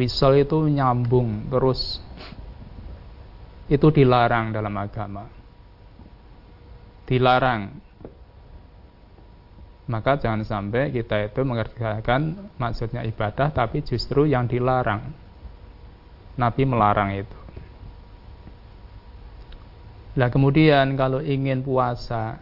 Wisol 0.00 0.32
itu 0.40 0.56
nyambung 0.64 1.52
terus. 1.52 2.00
Itu 3.68 3.92
dilarang 3.92 4.56
dalam 4.56 4.72
agama. 4.80 5.28
Dilarang. 7.04 7.84
Maka 9.92 10.16
jangan 10.16 10.40
sampai 10.40 10.88
kita 10.88 11.28
itu 11.28 11.44
mengerjakan 11.44 12.48
maksudnya 12.56 13.04
ibadah 13.04 13.52
tapi 13.52 13.84
justru 13.84 14.24
yang 14.24 14.48
dilarang. 14.48 15.04
Nabi 16.40 16.64
melarang 16.64 17.12
itu. 17.12 17.47
Nah 20.14 20.28
kemudian 20.32 20.96
kalau 20.96 21.20
ingin 21.20 21.60
puasa 21.60 22.40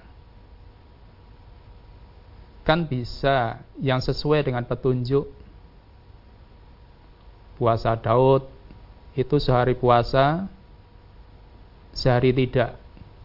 kan 2.67 2.83
bisa 2.87 3.63
yang 3.79 4.03
sesuai 4.03 4.47
dengan 4.47 4.67
petunjuk. 4.67 5.27
Puasa 7.57 7.97
Daud 7.97 8.45
itu 9.17 9.41
sehari 9.41 9.73
puasa 9.73 10.45
sehari 11.97 12.37
tidak. 12.37 12.77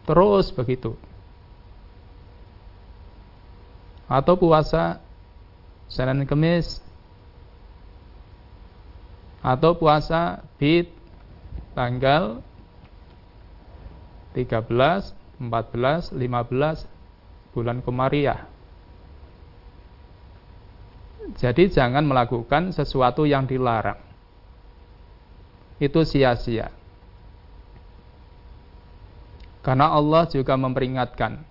Terus 0.08 0.48
begitu. 0.48 0.96
Atau 4.08 4.40
puasa 4.40 5.02
Senin 5.92 6.24
Kemis 6.24 6.80
atau 9.42 9.74
puasa 9.74 10.40
bid 10.56 10.86
tanggal 11.74 12.40
13, 14.32 15.12
14, 15.40 16.12
15 16.12 17.52
bulan 17.52 17.78
Komariah. 17.84 18.48
Jadi 21.38 21.70
jangan 21.70 22.02
melakukan 22.02 22.74
sesuatu 22.74 23.24
yang 23.28 23.46
dilarang. 23.46 24.00
Itu 25.78 26.02
sia-sia. 26.02 26.70
Karena 29.62 29.94
Allah 29.94 30.26
juga 30.26 30.58
memperingatkan. 30.58 31.46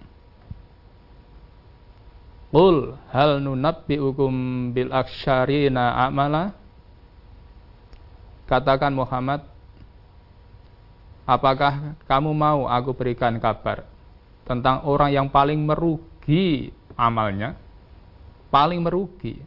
Qul 2.51 2.99
hal 3.15 3.39
nunabbi'ukum 3.39 4.33
bil 4.75 4.91
aksyarina 4.91 5.95
a'mala? 6.07 6.51
Katakan 8.51 8.91
Muhammad, 8.91 9.47
Apakah 11.25 11.95
kamu 12.09 12.31
mau 12.33 12.65
aku 12.65 12.91
berikan 12.97 13.37
kabar 13.37 13.85
tentang 14.43 14.83
orang 14.89 15.13
yang 15.13 15.27
paling 15.29 15.61
merugi 15.61 16.73
amalnya? 16.97 17.55
Paling 18.51 18.83
merugi. 18.83 19.39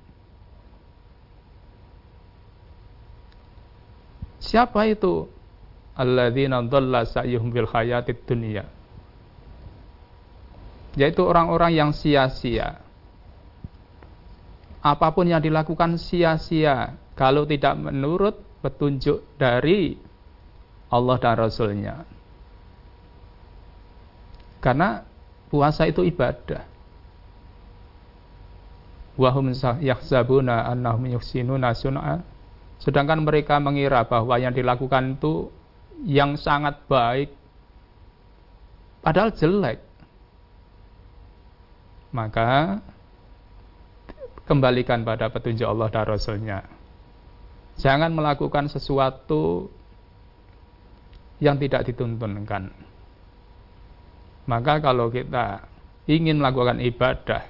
Siapa 4.41 4.87
itu? 4.89 5.29
Alladzina 5.95 6.65
dhalla 6.65 7.05
sa'yuhum 7.05 7.53
fil 7.53 7.69
hayatid 7.69 8.25
dunya. 8.27 8.65
yaitu 10.95 11.27
orang-orang 11.27 11.75
yang 11.75 11.91
sia-sia. 11.91 12.79
Apa 14.85 15.11
pun 15.11 15.27
yang 15.27 15.43
dilakukan 15.43 15.99
sia-sia 15.99 16.95
kalau 17.19 17.49
tidak 17.49 17.75
menurut 17.79 18.37
petunjuk 18.63 19.25
dari 19.41 19.97
Allah 20.95 21.17
dan 21.19 21.35
Rasulnya. 21.35 22.07
Karena 24.63 25.03
puasa 25.51 25.91
itu 25.91 26.07
ibadah. 26.07 26.63
Wahum 29.19 29.51
yahzabuna 29.83 30.71
annahum 30.71 31.11
yuhsinuna 31.11 31.75
sun'a. 31.75 32.23
Sedangkan 32.79 33.27
mereka 33.27 33.59
mengira 33.59 34.07
bahwa 34.07 34.39
yang 34.39 34.55
dilakukan 34.55 35.19
itu 35.19 35.51
yang 36.07 36.39
sangat 36.39 36.79
baik 36.87 37.35
padahal 39.03 39.35
jelek. 39.35 39.83
Maka 42.15 42.79
kembalikan 44.47 45.03
pada 45.03 45.29
petunjuk 45.31 45.67
Allah 45.67 45.91
dan 45.91 46.05
Rasulnya. 46.07 46.59
Jangan 47.75 48.15
melakukan 48.15 48.71
sesuatu 48.71 49.67
yang 51.39 51.59
tidak 51.59 51.87
dituntunkan. 51.89 52.71
Maka 54.45 54.79
kalau 54.85 55.09
kita 55.09 55.65
ingin 56.05 56.37
melakukan 56.37 56.79
ibadah, 56.85 57.43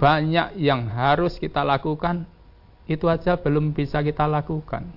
banyak 0.00 0.56
yang 0.56 0.88
harus 0.88 1.36
kita 1.36 1.60
lakukan, 1.60 2.24
itu 2.88 3.06
aja 3.06 3.36
belum 3.36 3.76
bisa 3.76 4.00
kita 4.00 4.24
lakukan. 4.24 4.88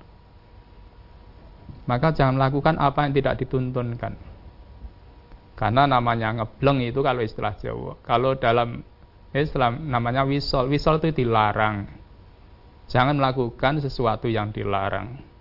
Maka 1.83 2.15
jangan 2.15 2.39
lakukan 2.39 2.79
apa 2.79 3.03
yang 3.03 3.13
tidak 3.13 3.43
dituntunkan. 3.43 4.15
Karena 5.53 5.83
namanya 5.85 6.31
ngebleng 6.41 6.81
itu 6.81 7.03
kalau 7.03 7.21
istilah 7.21 7.53
Jawa. 7.59 7.99
Kalau 8.01 8.39
dalam 8.39 8.81
Islam 9.35 9.91
namanya 9.91 10.23
wisol. 10.23 10.71
Wisol 10.71 11.03
itu 11.03 11.25
dilarang. 11.25 11.89
Jangan 12.87 13.19
melakukan 13.19 13.83
sesuatu 13.83 14.31
yang 14.31 14.55
dilarang. 14.55 15.32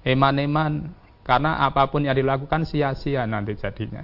Eman-eman 0.00 0.96
karena 1.24 1.60
apa 1.62 1.86
pun 1.92 2.02
yang 2.02 2.16
dilakukan 2.16 2.64
sia-sia 2.64 3.28
nanti 3.28 3.54
jadinya. 3.54 4.02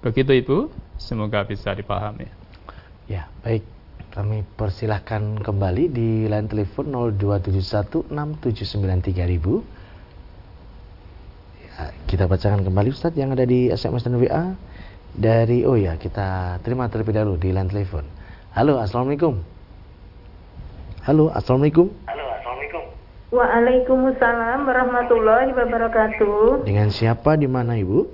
Begitu 0.00 0.32
Ibu, 0.44 0.58
semoga 0.96 1.44
bisa 1.44 1.76
dipahami. 1.76 2.28
Ya, 3.04 3.28
baik. 3.44 3.64
Kami 4.10 4.42
persilahkan 4.58 5.38
kembali 5.38 5.86
di 5.86 6.26
line 6.26 6.50
telepon 6.50 7.14
02716793000. 7.14 9.62
Ya, 11.62 11.94
kita 12.10 12.26
bacakan 12.26 12.66
kembali 12.66 12.90
Ustadz 12.90 13.14
yang 13.14 13.30
ada 13.30 13.46
di 13.46 13.70
SMS 13.70 14.02
dan 14.02 14.18
WA 14.18 14.58
dari 15.14 15.62
oh 15.62 15.78
ya 15.78 15.94
kita 15.94 16.58
terima 16.66 16.90
terlebih 16.90 17.14
dahulu 17.14 17.38
di 17.38 17.54
line 17.54 17.70
telepon. 17.70 18.02
Halo, 18.50 18.82
assalamualaikum. 18.82 19.38
Halo, 21.06 21.30
assalamualaikum. 21.30 21.94
Halo. 22.10 22.19
Waalaikumsalam 23.30 24.66
warahmatullahi 24.66 25.54
wabarakatuh. 25.54 26.66
Dengan 26.66 26.90
siapa 26.90 27.38
di 27.38 27.46
mana 27.46 27.78
ibu? 27.78 28.10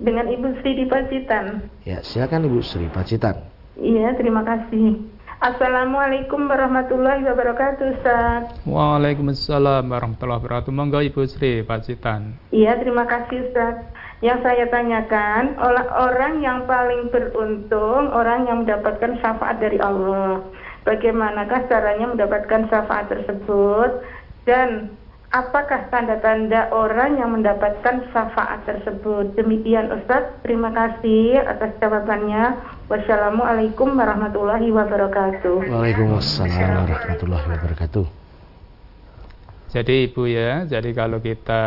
Dengan 0.00 0.24
Ibu 0.24 0.56
Sri 0.64 0.72
di 0.72 0.88
Pacitan. 0.88 1.68
Ya, 1.84 2.00
silakan 2.00 2.48
Ibu 2.48 2.64
Sri 2.64 2.88
Pacitan. 2.88 3.44
Iya, 3.76 4.16
terima 4.16 4.40
kasih. 4.40 5.04
Assalamualaikum 5.44 6.48
warahmatullahi 6.48 7.28
wabarakatuh, 7.28 7.84
Ustaz. 8.00 8.56
Waalaikumsalam 8.64 9.84
warahmatullahi 9.84 10.40
wabarakatuh. 10.40 10.72
Monggo 10.72 11.04
Ibu 11.04 11.28
Sri 11.28 11.60
Pacitan. 11.60 12.32
Iya, 12.48 12.80
terima 12.80 13.04
kasih, 13.04 13.52
Ustaz. 13.52 13.84
Yang 14.24 14.48
saya 14.48 14.64
tanyakan, 14.72 15.60
orang 15.92 16.40
yang 16.40 16.64
paling 16.64 17.12
beruntung, 17.12 18.08
orang 18.16 18.48
yang 18.48 18.64
mendapatkan 18.64 19.20
syafaat 19.20 19.60
dari 19.60 19.76
Allah. 19.76 20.40
Bagaimanakah 20.88 21.68
caranya 21.68 22.16
mendapatkan 22.16 22.64
syafaat 22.72 23.12
tersebut? 23.12 24.00
Dan 24.44 24.92
apakah 25.32 25.88
tanda-tanda 25.88 26.68
orang 26.70 27.16
yang 27.16 27.32
mendapatkan 27.32 28.12
syafaat 28.12 28.68
tersebut? 28.68 29.32
Demikian 29.34 29.88
Ustaz, 29.88 30.30
terima 30.44 30.68
kasih 30.70 31.40
atas 31.40 31.72
jawabannya. 31.80 32.60
Wassalamualaikum 32.92 33.96
warahmatullahi 33.96 34.68
wabarakatuh. 34.68 35.72
Waalaikumsalam 35.72 36.86
warahmatullahi 36.86 37.46
wabarakatuh. 37.56 38.06
Jadi 39.74 40.06
Ibu 40.06 40.22
ya, 40.30 40.68
jadi 40.70 40.94
kalau 40.94 41.18
kita 41.18 41.64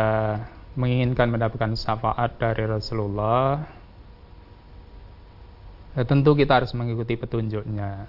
menginginkan 0.78 1.28
mendapatkan 1.28 1.76
syafaat 1.76 2.40
dari 2.40 2.64
Rasulullah, 2.64 3.68
ya 5.92 6.08
tentu 6.08 6.32
kita 6.32 6.62
harus 6.62 6.72
mengikuti 6.72 7.20
petunjuknya, 7.20 8.08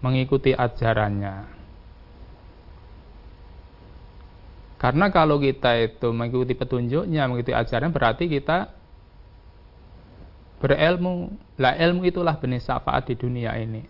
mengikuti 0.00 0.56
ajarannya. 0.56 1.61
Karena 4.82 5.14
kalau 5.14 5.38
kita 5.38 5.78
itu 5.78 6.10
mengikuti 6.10 6.58
petunjuknya, 6.58 7.30
mengikuti 7.30 7.54
ajaran 7.54 7.94
berarti 7.94 8.26
kita 8.26 8.66
berilmu. 10.58 11.30
Lah 11.54 11.78
ilmu 11.78 12.02
itulah 12.02 12.34
benih 12.34 12.58
syafaat 12.58 13.06
di 13.06 13.14
dunia 13.14 13.54
ini. 13.62 13.86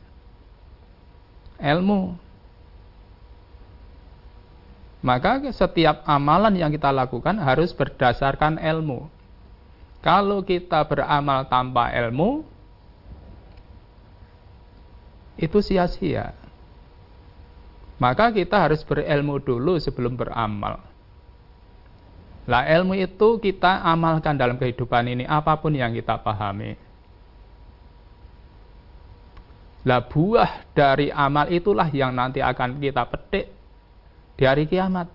Ilmu. 1.56 2.12
Maka 5.00 5.48
setiap 5.48 6.04
amalan 6.04 6.60
yang 6.60 6.68
kita 6.68 6.92
lakukan 6.92 7.40
harus 7.40 7.72
berdasarkan 7.72 8.60
ilmu. 8.60 9.08
Kalau 10.04 10.44
kita 10.44 10.84
beramal 10.84 11.48
tanpa 11.48 11.88
ilmu, 11.88 12.44
itu 15.40 15.58
sia-sia. 15.64 16.41
Maka 18.02 18.34
kita 18.34 18.58
harus 18.58 18.82
berilmu 18.82 19.38
dulu 19.38 19.78
sebelum 19.78 20.18
beramal. 20.18 20.82
Lah 22.50 22.66
ilmu 22.66 22.98
itu 22.98 23.38
kita 23.38 23.86
amalkan 23.86 24.34
dalam 24.34 24.58
kehidupan 24.58 25.06
ini 25.06 25.22
apa 25.22 25.54
pun 25.54 25.70
yang 25.70 25.94
kita 25.94 26.18
pahami. 26.18 26.74
Lah 29.86 30.02
buah 30.02 30.66
dari 30.74 31.14
amal 31.14 31.46
itulah 31.54 31.86
yang 31.94 32.10
nanti 32.10 32.42
akan 32.42 32.82
kita 32.82 33.06
petik 33.06 33.54
di 34.34 34.42
hari 34.50 34.66
kiamat. 34.66 35.06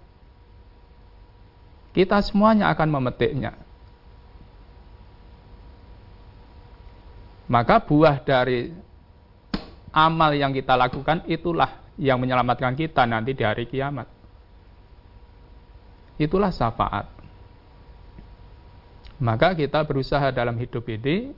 Kita 1.92 2.24
semuanya 2.24 2.72
akan 2.72 2.88
memetiknya. 2.88 3.52
Maka 7.52 7.84
buah 7.84 8.24
dari 8.24 8.72
amal 9.92 10.32
yang 10.40 10.56
kita 10.56 10.80
lakukan 10.80 11.28
itulah 11.28 11.87
yang 11.98 12.22
menyelamatkan 12.22 12.78
kita 12.78 13.04
nanti 13.10 13.34
di 13.34 13.44
hari 13.44 13.66
kiamat. 13.66 14.06
Itulah 16.18 16.50
syafaat. 16.54 17.10
Maka 19.18 19.58
kita 19.58 19.82
berusaha 19.82 20.30
dalam 20.30 20.54
hidup 20.62 20.86
ini 20.94 21.34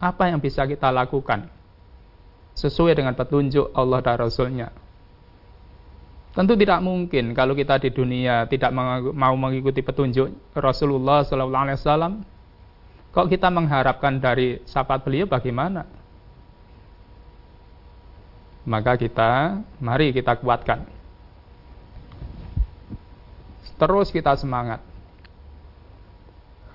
apa 0.00 0.32
yang 0.32 0.40
bisa 0.40 0.64
kita 0.64 0.88
lakukan 0.88 1.48
sesuai 2.56 2.96
dengan 2.96 3.12
petunjuk 3.12 3.72
Allah 3.72 4.00
dan 4.00 4.16
Rasulnya. 4.16 4.68
Tentu 6.32 6.56
tidak 6.56 6.80
mungkin 6.80 7.36
kalau 7.36 7.52
kita 7.52 7.76
di 7.76 7.92
dunia 7.92 8.48
tidak 8.48 8.72
mau 8.72 9.36
mengikuti 9.36 9.84
petunjuk 9.84 10.56
Rasulullah 10.56 11.20
SAW. 11.20 12.24
Kok 13.12 13.28
kita 13.28 13.52
mengharapkan 13.52 14.16
dari 14.16 14.64
syafaat 14.64 15.04
beliau 15.04 15.28
bagaimana? 15.28 15.84
Maka 18.62 18.94
kita 18.94 19.62
mari 19.82 20.14
kita 20.14 20.38
kuatkan. 20.38 20.86
Terus 23.82 24.14
kita 24.14 24.38
semangat 24.38 24.78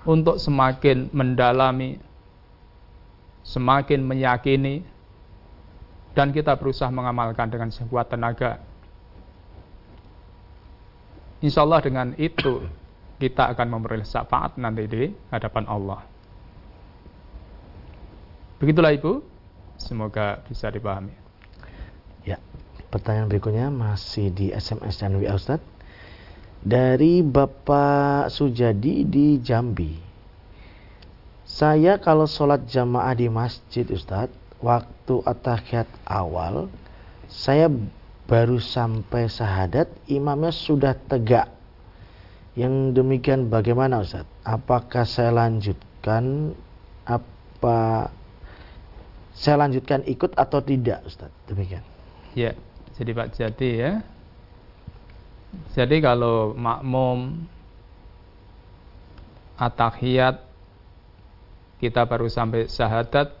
untuk 0.04 0.36
semakin 0.36 1.08
mendalami, 1.08 1.96
semakin 3.44 4.04
meyakini, 4.04 4.84
dan 6.12 6.32
kita 6.32 6.52
berusaha 6.56 6.92
mengamalkan 6.92 7.48
dengan 7.48 7.72
sekuat 7.72 8.12
tenaga. 8.12 8.60
Insya 11.40 11.64
Allah 11.64 11.80
dengan 11.80 12.12
itu 12.18 12.66
kita 13.22 13.54
akan 13.56 13.66
memperoleh 13.78 14.04
syafaat 14.04 14.58
nanti 14.60 14.84
di 14.84 15.02
hadapan 15.30 15.64
Allah. 15.64 16.02
Begitulah 18.58 18.90
Ibu, 18.90 19.22
semoga 19.78 20.42
bisa 20.50 20.66
dipahami. 20.68 21.27
Pertanyaan 22.88 23.28
berikutnya 23.28 23.68
masih 23.72 24.28
di 24.28 24.52
SMS 24.52 25.00
dan 25.00 25.16
WA 25.16 25.36
Ustaz. 25.36 25.60
Dari 26.60 27.20
Bapak 27.20 28.32
Sujadi 28.32 29.04
di 29.04 29.38
Jambi. 29.40 29.94
Saya 31.48 31.96
kalau 31.96 32.28
sholat 32.28 32.68
jamaah 32.68 33.16
di 33.16 33.32
masjid 33.32 33.88
Ustadz, 33.88 34.34
waktu 34.60 35.14
atahiyat 35.24 35.88
awal, 36.04 36.68
saya 37.28 37.72
baru 38.28 38.60
sampai 38.60 39.32
sahadat, 39.32 39.88
imamnya 40.10 40.52
sudah 40.52 40.92
tegak. 40.96 41.48
Yang 42.58 43.00
demikian 43.00 43.48
bagaimana 43.48 44.04
Ustadz? 44.04 44.28
Apakah 44.44 45.08
saya 45.08 45.32
lanjutkan 45.32 46.52
apa 47.08 48.10
saya 49.38 49.54
lanjutkan 49.62 50.02
ikut 50.04 50.34
atau 50.34 50.58
tidak 50.58 51.06
Ustaz? 51.06 51.30
Demikian. 51.46 51.97
Ya, 52.38 52.54
jadi 52.94 53.10
Pak 53.18 53.34
Jati 53.34 53.70
ya. 53.74 53.98
Jadi 55.74 55.98
kalau 55.98 56.54
makmum 56.54 57.42
atahiyat 59.58 60.38
kita 61.82 62.06
baru 62.06 62.30
sampai 62.30 62.70
syahadat 62.70 63.34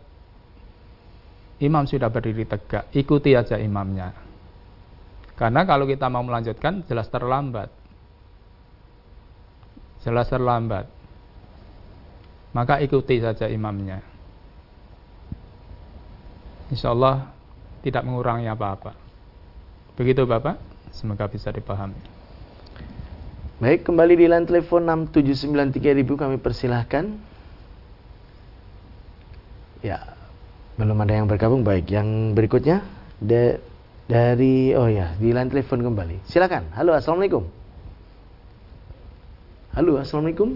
imam 1.62 1.86
sudah 1.86 2.10
berdiri 2.10 2.42
tegak, 2.42 2.90
ikuti 2.90 3.38
aja 3.38 3.54
imamnya. 3.54 4.10
Karena 5.38 5.62
kalau 5.62 5.86
kita 5.86 6.10
mau 6.10 6.26
melanjutkan 6.26 6.82
jelas 6.90 7.06
terlambat. 7.06 7.70
Jelas 10.02 10.26
terlambat. 10.26 10.90
Maka 12.50 12.82
ikuti 12.82 13.22
saja 13.22 13.46
imamnya. 13.46 14.02
Insya 16.74 16.90
Allah 16.90 17.37
tidak 17.88 18.04
mengurangi 18.04 18.44
apa-apa. 18.46 18.92
Begitu 19.96 20.28
Bapak, 20.28 20.60
semoga 20.92 21.24
bisa 21.26 21.48
dipahami. 21.48 21.96
Baik, 23.58 23.88
kembali 23.90 24.14
di 24.14 24.26
line 24.30 24.46
telepon 24.46 24.86
6793000 25.10 26.14
kami 26.14 26.36
persilahkan. 26.38 27.10
Ya, 29.82 30.14
belum 30.78 30.94
ada 31.02 31.18
yang 31.18 31.26
bergabung. 31.26 31.66
Baik, 31.66 31.90
yang 31.90 32.38
berikutnya 32.38 32.86
de 33.18 33.58
dari 34.06 34.70
oh 34.78 34.86
ya 34.86 35.18
di 35.18 35.34
line 35.34 35.50
telepon 35.50 35.82
kembali. 35.82 36.22
Silakan. 36.30 36.70
Halo, 36.78 36.94
assalamualaikum. 36.94 37.50
Halo, 39.74 39.98
assalamualaikum. 39.98 40.54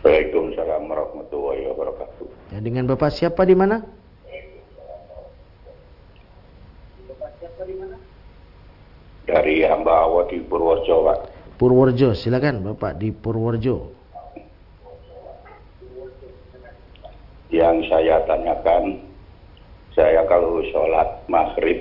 Waalaikumsalam 0.00 0.82
warahmatullahi 0.86 1.66
wabarakatuh. 1.72 2.56
Ya, 2.56 2.58
dengan 2.64 2.88
bapak 2.88 3.12
siapa 3.12 3.44
di 3.44 3.52
mana? 3.52 3.84
Dari 9.26 9.66
hamba 9.66 10.06
Allah 10.06 10.30
di 10.30 10.38
Purworejo, 10.38 11.02
Pak. 11.02 11.18
Purworejo, 11.58 12.14
silakan 12.14 12.62
bapak 12.62 12.94
di 13.02 13.10
Purworejo. 13.10 13.90
Yang 17.50 17.90
saya 17.90 18.22
tanyakan, 18.30 19.02
saya 19.98 20.22
kalau 20.30 20.62
sholat 20.70 21.26
maghrib 21.26 21.80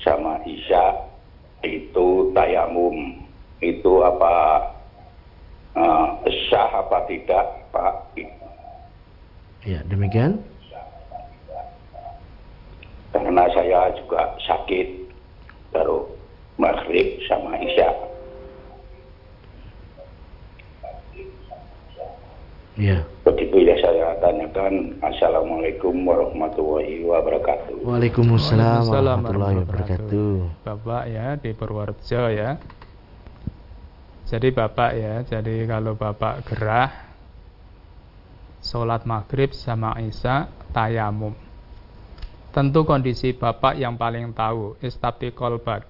sama 0.00 0.40
isya 0.48 0.96
itu 1.60 2.32
tayamum 2.32 3.20
itu 3.60 3.92
apa 4.00 4.34
uh, 5.76 6.06
sah 6.48 6.70
apa 6.80 7.04
tidak 7.04 7.44
Pak? 7.68 8.16
Ya 9.68 9.84
demikian. 9.84 10.40
Karena 13.12 13.44
saya 13.52 13.92
juga 14.00 14.32
sakit 14.40 14.99
baru 15.70 16.06
maghrib 16.58 17.18
sama 17.26 17.56
isya. 17.62 17.88
Ya. 22.80 23.04
Begitu 23.28 23.60
ya 23.60 23.76
saya 23.84 24.16
tanyakan. 24.24 24.96
Assalamualaikum 25.04 25.92
warahmatullahi 26.00 27.04
wabarakatuh. 27.04 27.84
Waalaikumsalam 27.84 28.88
Waalaikumsalam 28.88 29.18
warahmatullahi 29.20 29.56
wabarakatuh. 29.60 30.32
Bapak 30.64 31.02
ya 31.12 31.26
di 31.36 31.50
Purworejo 31.52 32.22
ya. 32.32 32.56
Jadi 34.30 34.48
Bapak 34.54 34.90
ya, 34.94 35.26
jadi 35.26 35.66
kalau 35.66 35.98
Bapak 35.98 36.46
gerah 36.46 37.10
sholat 38.62 39.02
maghrib 39.02 39.50
sama 39.50 39.98
isya 39.98 40.46
tayamum. 40.70 41.34
Tentu 42.50 42.82
kondisi 42.82 43.30
Bapak 43.30 43.78
yang 43.78 43.94
paling 43.94 44.34
tahu, 44.34 44.74
istabti 44.82 45.30
kolbak. 45.30 45.86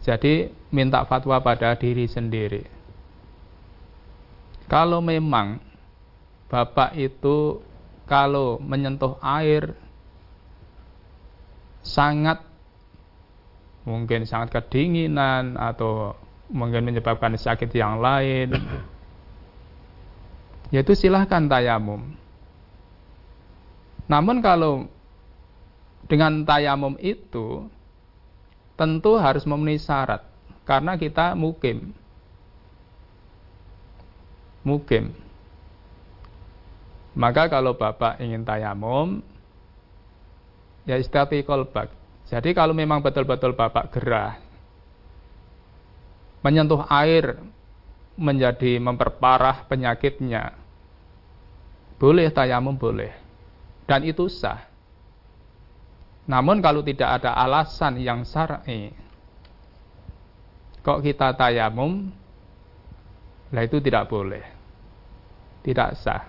Jadi 0.00 0.48
minta 0.72 1.04
fatwa 1.04 1.40
pada 1.40 1.76
diri 1.76 2.08
sendiri. 2.08 2.64
Kalau 4.68 5.00
memang 5.00 5.60
Bapak 6.50 6.96
itu 6.98 7.60
kalau 8.10 8.58
menyentuh 8.58 9.16
air 9.22 9.72
sangat 11.80 12.42
mungkin 13.86 14.28
sangat 14.28 14.52
kedinginan 14.52 15.56
atau 15.56 16.12
mungkin 16.50 16.84
menyebabkan 16.84 17.38
sakit 17.38 17.70
yang 17.72 18.02
lain 18.02 18.52
yaitu 20.74 20.92
silahkan 20.98 21.46
tayamum 21.46 22.12
namun 24.10 24.42
kalau 24.42 24.90
dengan 26.10 26.42
tayamum 26.42 26.98
itu 26.98 27.70
tentu 28.74 29.14
harus 29.14 29.46
memenuhi 29.46 29.78
syarat 29.78 30.26
karena 30.66 30.98
kita 30.98 31.38
mukim 31.38 31.94
mukim. 34.64 35.12
Maka 37.16 37.50
kalau 37.50 37.74
Bapak 37.74 38.22
ingin 38.22 38.46
tayamum, 38.46 39.18
ya 40.86 40.96
istati 40.96 41.42
kolbak. 41.42 41.90
Jadi 42.30 42.54
kalau 42.54 42.70
memang 42.70 43.02
betul-betul 43.02 43.58
Bapak 43.58 43.90
gerah, 43.90 44.38
menyentuh 46.46 46.86
air 46.86 47.34
menjadi 48.14 48.78
memperparah 48.78 49.66
penyakitnya, 49.66 50.54
boleh 51.98 52.30
tayamum 52.30 52.78
boleh. 52.78 53.29
Dan 53.90 54.06
itu 54.06 54.30
sah. 54.30 54.70
Namun 56.30 56.62
kalau 56.62 56.78
tidak 56.86 57.18
ada 57.18 57.34
alasan 57.34 57.98
yang 57.98 58.22
syar'i, 58.22 58.94
kok 60.86 61.02
kita 61.02 61.34
tayamum, 61.34 62.06
lah 63.50 63.66
itu 63.66 63.82
tidak 63.82 64.06
boleh. 64.06 64.46
Tidak 65.66 65.90
sah. 65.98 66.22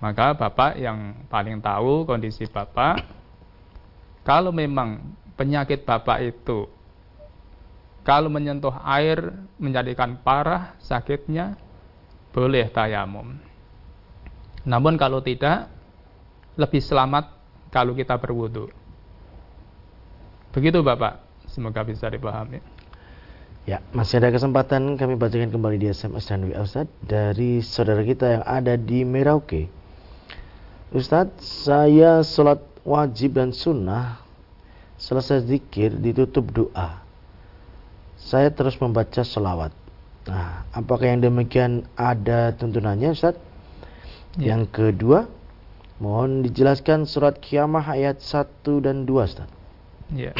Maka 0.00 0.32
Bapak 0.32 0.80
yang 0.80 1.28
paling 1.28 1.60
tahu 1.60 2.08
kondisi 2.08 2.48
Bapak, 2.48 3.04
kalau 4.24 4.48
memang 4.48 5.04
penyakit 5.36 5.84
Bapak 5.84 6.24
itu, 6.24 6.64
kalau 8.08 8.32
menyentuh 8.32 8.72
air 8.88 9.36
menjadikan 9.60 10.16
parah 10.16 10.72
sakitnya, 10.80 11.60
boleh 12.32 12.72
tayamum. 12.72 13.36
Namun 14.64 14.96
kalau 14.96 15.20
tidak, 15.20 15.76
lebih 16.58 16.82
selamat 16.82 17.30
kalau 17.70 17.94
kita 17.94 18.18
berwudu. 18.18 18.66
Begitu 20.50 20.82
Bapak, 20.82 21.22
semoga 21.46 21.86
bisa 21.86 22.10
dipahami. 22.10 22.58
Ya, 23.68 23.84
masih 23.92 24.18
ada 24.18 24.32
kesempatan 24.32 24.96
kami 24.96 25.14
bacakan 25.20 25.52
kembali 25.52 25.76
di 25.76 25.92
SMS 25.92 26.24
dan 26.26 26.40
WA 26.48 26.64
Ustaz 26.64 26.88
dari 27.04 27.60
saudara 27.60 28.00
kita 28.00 28.40
yang 28.40 28.44
ada 28.48 28.74
di 28.74 29.04
Merauke. 29.04 29.68
Ustadz, 30.88 31.68
saya 31.68 32.24
sholat 32.24 32.64
wajib 32.80 33.36
dan 33.36 33.52
sunnah 33.52 34.24
selesai 34.96 35.44
zikir 35.44 35.94
ditutup 36.00 36.48
doa. 36.48 37.04
Saya 38.16 38.48
terus 38.48 38.80
membaca 38.80 39.20
selawat. 39.20 39.70
Nah, 40.24 40.64
apakah 40.72 41.12
yang 41.12 41.20
demikian 41.28 41.84
ada 41.92 42.56
tuntunannya 42.56 43.12
Ustaz? 43.12 43.36
Ya. 44.40 44.56
Yang 44.56 44.72
kedua, 44.72 45.28
mohon 45.98 46.46
dijelaskan 46.46 47.06
surat 47.06 47.38
kiamah 47.42 47.84
ayat 47.84 48.22
1 48.22 48.84
dan 48.84 49.06
2 49.06 49.18
Ustaz. 49.18 49.50
Ya. 50.14 50.32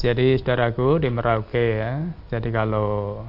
Jadi 0.00 0.36
saudaraku 0.40 1.00
di 1.00 1.08
Merauke 1.12 1.66
ya. 1.80 2.02
Jadi 2.28 2.48
kalau 2.50 3.20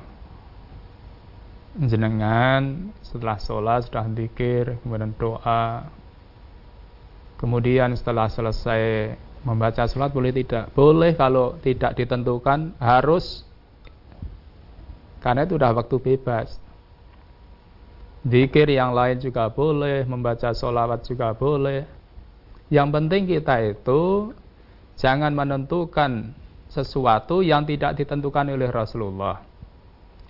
jenengan 1.80 2.92
setelah 3.00 3.40
sholat 3.40 3.88
sudah 3.88 4.04
dikir 4.12 4.76
kemudian 4.84 5.16
doa 5.16 5.88
kemudian 7.40 7.96
setelah 7.96 8.28
selesai 8.28 9.16
membaca 9.48 9.88
sholat 9.88 10.12
boleh 10.12 10.36
tidak 10.36 10.68
boleh 10.76 11.16
kalau 11.16 11.56
tidak 11.64 11.96
ditentukan 11.96 12.76
harus 12.76 13.48
karena 15.24 15.48
itu 15.48 15.56
sudah 15.56 15.72
waktu 15.72 15.96
bebas 15.96 16.60
Dikir 18.22 18.70
yang 18.70 18.94
lain 18.94 19.18
juga 19.18 19.50
boleh, 19.50 20.06
membaca 20.06 20.54
sholawat 20.54 21.02
juga 21.10 21.34
boleh. 21.34 21.90
Yang 22.70 22.88
penting 22.94 23.24
kita 23.26 23.56
itu 23.66 24.32
jangan 24.96 25.34
menentukan 25.34 26.38
sesuatu 26.70 27.42
yang 27.42 27.66
tidak 27.66 27.98
ditentukan 27.98 28.48
oleh 28.54 28.70
Rasulullah. 28.70 29.42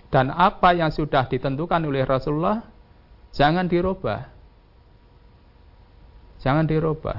Dan 0.08 0.32
apa 0.32 0.72
yang 0.72 0.88
sudah 0.92 1.28
ditentukan 1.28 1.84
oleh 1.84 2.04
Rasulullah 2.04 2.64
jangan 3.32 3.68
dirubah. 3.68 4.28
Jangan 6.42 6.66
dirubah. 6.66 7.18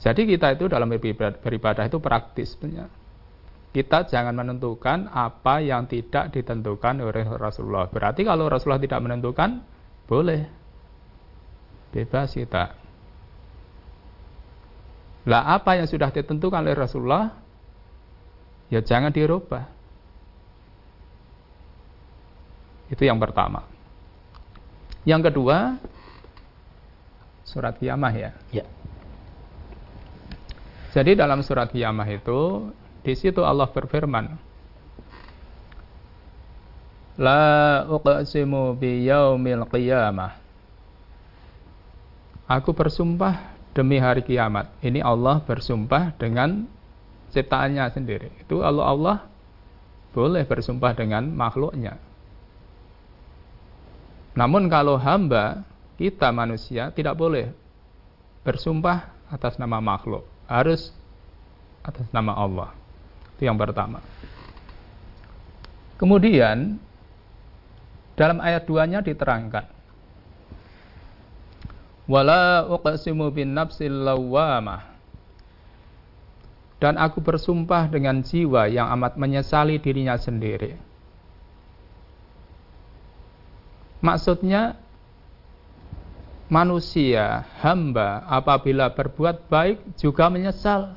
Jadi 0.00 0.22
kita 0.30 0.54
itu 0.54 0.70
dalam 0.70 0.88
beribadah 0.88 1.84
itu 1.84 1.98
praktis. 1.98 2.54
Kita 3.76 4.08
jangan 4.08 4.32
menentukan 4.32 5.12
apa 5.12 5.60
yang 5.60 5.84
tidak 5.84 6.32
ditentukan 6.32 6.96
oleh 6.96 7.28
Rasulullah. 7.28 7.84
Berarti 7.92 8.24
kalau 8.24 8.48
Rasulullah 8.48 8.80
tidak 8.80 9.04
menentukan, 9.04 9.60
boleh. 10.08 10.48
Bebas 11.92 12.32
kita. 12.32 12.72
Lah 15.28 15.60
apa 15.60 15.76
yang 15.76 15.84
sudah 15.84 16.08
ditentukan 16.08 16.64
oleh 16.64 16.72
Rasulullah, 16.72 17.36
ya 18.72 18.80
jangan 18.80 19.12
dirubah. 19.12 19.68
Itu 22.88 23.04
yang 23.04 23.20
pertama. 23.20 23.60
Yang 25.04 25.28
kedua, 25.28 25.76
surat 27.44 27.76
kiamah 27.76 28.14
ya. 28.16 28.32
Ya. 28.56 28.64
Jadi 30.96 31.12
dalam 31.12 31.44
surat 31.44 31.68
kiamah 31.68 32.08
itu 32.08 32.72
di 33.06 33.14
situ 33.14 33.46
Allah 33.46 33.70
berfirman, 33.70 34.34
La 37.22 37.86
uqsimu 37.86 38.74
bi 38.74 39.06
yaumil 39.06 39.62
qiyamah. 39.70 40.36
Aku 42.50 42.74
bersumpah 42.74 43.56
demi 43.72 43.96
hari 44.02 44.26
kiamat. 44.26 44.74
Ini 44.82 45.00
Allah 45.06 45.40
bersumpah 45.40 46.18
dengan 46.18 46.66
ciptaannya 47.32 47.88
sendiri. 47.94 48.28
Itu 48.42 48.60
Allah 48.60 48.84
Allah 48.90 49.16
boleh 50.12 50.44
bersumpah 50.44 50.92
dengan 50.92 51.30
makhluknya. 51.30 51.96
Namun 54.36 54.68
kalau 54.68 55.00
hamba 55.00 55.64
kita 55.96 56.28
manusia 56.28 56.92
tidak 56.92 57.16
boleh 57.16 57.48
bersumpah 58.44 59.08
atas 59.32 59.56
nama 59.56 59.80
makhluk. 59.80 60.28
Harus 60.46 60.92
atas 61.80 62.06
nama 62.12 62.36
Allah. 62.36 62.85
Itu 63.36 63.44
yang 63.44 63.60
pertama. 63.60 64.00
Kemudian 66.00 66.80
dalam 68.16 68.40
ayat 68.40 68.64
2-nya 68.64 69.04
diterangkan 69.04 69.68
wala 72.08 72.64
uqsimu 72.64 73.28
bin 73.34 73.52
nafsil 73.52 74.08
dan 76.76 76.94
aku 77.00 77.24
bersumpah 77.24 77.88
dengan 77.88 78.20
jiwa 78.20 78.68
yang 78.68 78.88
amat 78.96 79.16
menyesali 79.16 79.80
dirinya 79.80 80.16
sendiri. 80.20 80.76
Maksudnya 84.04 84.76
manusia, 86.52 87.48
hamba 87.64 88.22
apabila 88.28 88.92
berbuat 88.92 89.48
baik 89.48 89.96
juga 89.96 90.28
menyesal. 90.28 90.94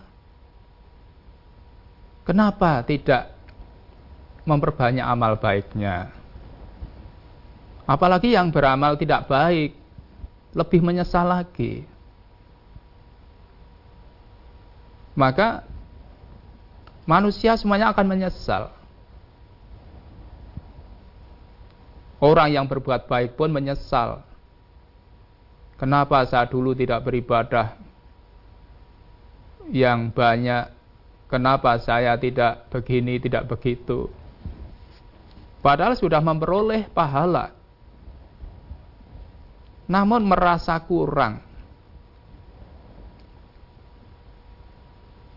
Kenapa 2.30 2.86
tidak 2.86 3.34
memperbanyak 4.46 5.02
amal 5.02 5.34
baiknya? 5.42 6.14
Apalagi 7.90 8.38
yang 8.38 8.54
beramal 8.54 8.94
tidak 9.02 9.26
baik, 9.26 9.74
lebih 10.54 10.78
menyesal 10.86 11.26
lagi. 11.26 11.90
Maka 15.18 15.66
manusia 17.10 17.58
semuanya 17.58 17.90
akan 17.90 18.06
menyesal. 18.06 18.78
Orang 22.22 22.54
yang 22.54 22.70
berbuat 22.70 23.10
baik 23.10 23.34
pun 23.34 23.50
menyesal. 23.50 24.22
Kenapa 25.82 26.30
saya 26.30 26.46
dulu 26.46 26.78
tidak 26.78 27.02
beribadah 27.02 27.74
yang 29.74 30.14
banyak 30.14 30.78
Kenapa 31.30 31.78
saya 31.78 32.18
tidak 32.18 32.74
begini, 32.74 33.22
tidak 33.22 33.46
begitu? 33.46 34.10
Padahal 35.62 35.94
sudah 35.94 36.18
memperoleh 36.26 36.90
pahala. 36.90 37.54
Namun 39.86 40.26
merasa 40.26 40.74
kurang. 40.82 41.46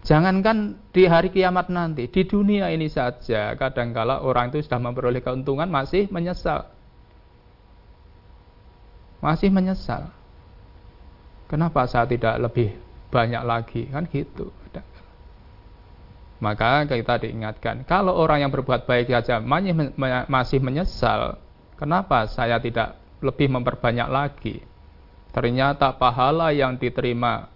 Jangankan 0.02 0.81
di 0.90 1.07
hari 1.07 1.31
kiamat 1.31 1.70
nanti, 1.70 2.11
di 2.11 2.22
dunia 2.26 2.72
ini 2.72 2.90
saja 2.90 3.55
kadangkala 3.55 4.24
orang 4.24 4.50
itu 4.50 4.64
sudah 4.64 4.81
memperoleh 4.83 5.22
keuntungan 5.22 5.68
masih 5.68 6.09
menyesal. 6.09 6.72
Masih 9.22 9.52
menyesal. 9.52 10.11
Kenapa 11.46 11.85
saya 11.87 12.09
tidak 12.09 12.35
lebih 12.40 12.74
banyak 13.12 13.42
lagi? 13.44 13.87
Kan 13.92 14.09
gitu. 14.11 14.50
Maka 16.42 16.90
kita 16.90 17.22
diingatkan, 17.22 17.87
kalau 17.87 18.18
orang 18.18 18.42
yang 18.42 18.50
berbuat 18.50 18.83
baik 18.83 19.14
saja 19.14 19.38
masih 20.26 20.59
menyesal, 20.59 21.38
kenapa 21.78 22.26
saya 22.26 22.59
tidak 22.59 22.98
lebih 23.22 23.46
memperbanyak 23.46 24.09
lagi? 24.11 24.59
Ternyata 25.31 25.94
pahala 25.94 26.50
yang 26.50 26.74
diterima 26.74 27.46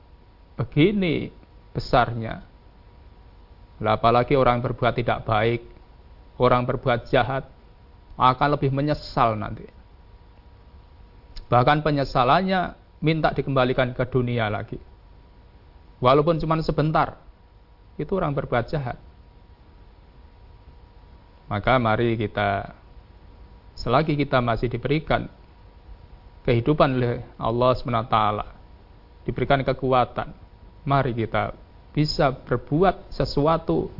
begini 0.54 1.34
besarnya. 1.74 2.46
Lah 3.82 3.98
apalagi 3.98 4.38
orang 4.38 4.62
berbuat 4.62 4.94
tidak 4.94 5.26
baik, 5.26 5.66
orang 6.38 6.62
berbuat 6.64 7.10
jahat 7.10 7.42
akan 8.14 8.48
lebih 8.54 8.70
menyesal 8.70 9.34
nanti. 9.34 9.66
Bahkan 11.50 11.82
penyesalannya 11.82 12.78
minta 13.02 13.34
dikembalikan 13.34 13.92
ke 13.98 14.06
dunia 14.08 14.46
lagi. 14.46 14.78
Walaupun 15.98 16.38
cuma 16.38 16.56
sebentar, 16.62 17.18
itu 17.96 18.12
orang 18.16 18.32
berbuat 18.36 18.68
jahat. 18.68 19.00
Maka 21.46 21.78
mari 21.78 22.18
kita 22.18 22.74
selagi 23.76 24.16
kita 24.16 24.40
masih 24.40 24.72
diberikan 24.72 25.28
kehidupan 26.46 26.96
oleh 26.96 27.22
Allah 27.36 27.70
SWT, 27.74 28.16
diberikan 29.26 29.60
kekuatan, 29.66 30.30
mari 30.86 31.12
kita 31.12 31.54
bisa 31.90 32.30
berbuat 32.30 33.10
sesuatu 33.10 33.90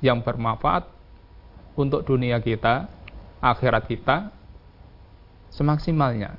yang 0.00 0.22
bermanfaat 0.24 0.88
untuk 1.74 2.06
dunia 2.06 2.38
kita, 2.40 2.86
akhirat 3.42 3.84
kita, 3.90 4.30
semaksimalnya. 5.50 6.36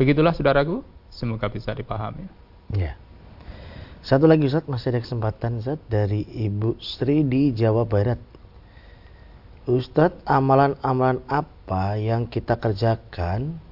Begitulah 0.00 0.32
saudaraku, 0.32 0.82
semoga 1.12 1.46
bisa 1.52 1.70
dipahami. 1.76 2.26
Ya. 2.72 2.96
Satu 4.02 4.26
lagi 4.26 4.50
Ustaz, 4.50 4.66
masih 4.66 4.90
ada 4.90 4.98
kesempatan 4.98 5.62
Ustaz 5.62 5.78
dari 5.86 6.26
Ibu 6.26 6.82
Sri 6.82 7.22
di 7.22 7.54
Jawa 7.54 7.86
Barat. 7.86 8.18
Ustadz, 9.62 10.26
amalan-amalan 10.26 11.22
apa 11.30 11.94
yang 12.02 12.26
kita 12.26 12.58
kerjakan 12.58 13.62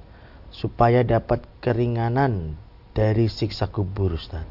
supaya 0.47 1.03
dapat 1.03 1.43
keringanan 1.59 2.55
dari 2.95 3.27
siksa 3.27 3.67
kubur 3.67 4.15
Ustaz? 4.15 4.47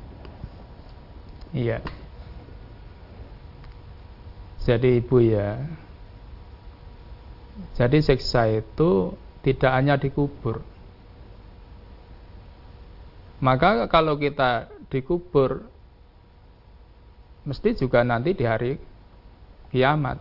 Iya. 1.57 1.81
Jadi 4.69 5.01
Ibu 5.01 5.17
ya, 5.25 5.65
jadi 7.81 8.05
siksa 8.05 8.53
itu 8.53 9.17
tidak 9.41 9.73
hanya 9.73 9.97
dikubur. 9.97 10.61
Maka 13.41 13.89
kalau 13.89 14.21
kita 14.21 14.69
dikubur 14.91 15.65
mesti 17.47 17.73
juga 17.79 18.05
nanti 18.05 18.37
di 18.37 18.45
hari 18.45 18.77
kiamat. 19.71 20.19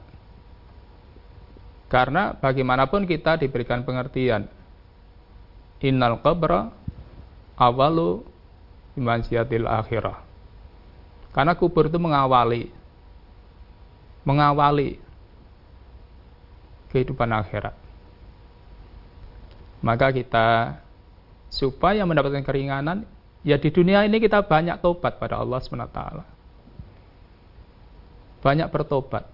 Karena 1.90 2.38
bagaimanapun 2.38 3.10
kita 3.10 3.42
diberikan 3.42 3.82
pengertian. 3.82 4.46
Innal 5.82 6.22
qabra 6.22 6.70
awalu 7.58 8.22
imansiatil 8.94 9.66
akhirah. 9.66 10.22
Karena 11.34 11.58
kubur 11.58 11.90
itu 11.90 11.98
mengawali 11.98 12.70
mengawali 14.28 15.02
kehidupan 16.94 17.32
akhirat. 17.34 17.74
Maka 19.80 20.12
kita 20.12 20.78
supaya 21.50 22.04
mendapatkan 22.06 22.44
keringanan 22.46 23.08
Ya 23.44 23.56
di 23.56 23.72
dunia 23.72 24.04
ini 24.04 24.20
kita 24.20 24.44
banyak 24.44 24.84
tobat 24.84 25.16
pada 25.16 25.40
Allah 25.40 25.60
SWT. 25.64 26.00
Banyak 28.44 28.68
bertobat. 28.68 29.28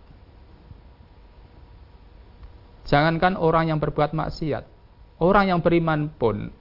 Jangankan 2.85 3.33
orang 3.41 3.73
yang 3.73 3.81
berbuat 3.81 4.13
maksiat. 4.13 4.69
Orang 5.17 5.49
yang 5.49 5.59
beriman 5.65 6.11
pun 6.11 6.53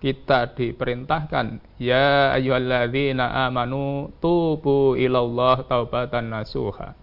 kita 0.00 0.56
diperintahkan 0.56 1.60
ya 1.76 2.32
ayyuhalladzina 2.32 3.44
amanu 3.44 4.08
tubu 4.22 4.96
ilallah 4.96 5.60
taubatan 5.68 6.32
nasuha. 6.32 6.96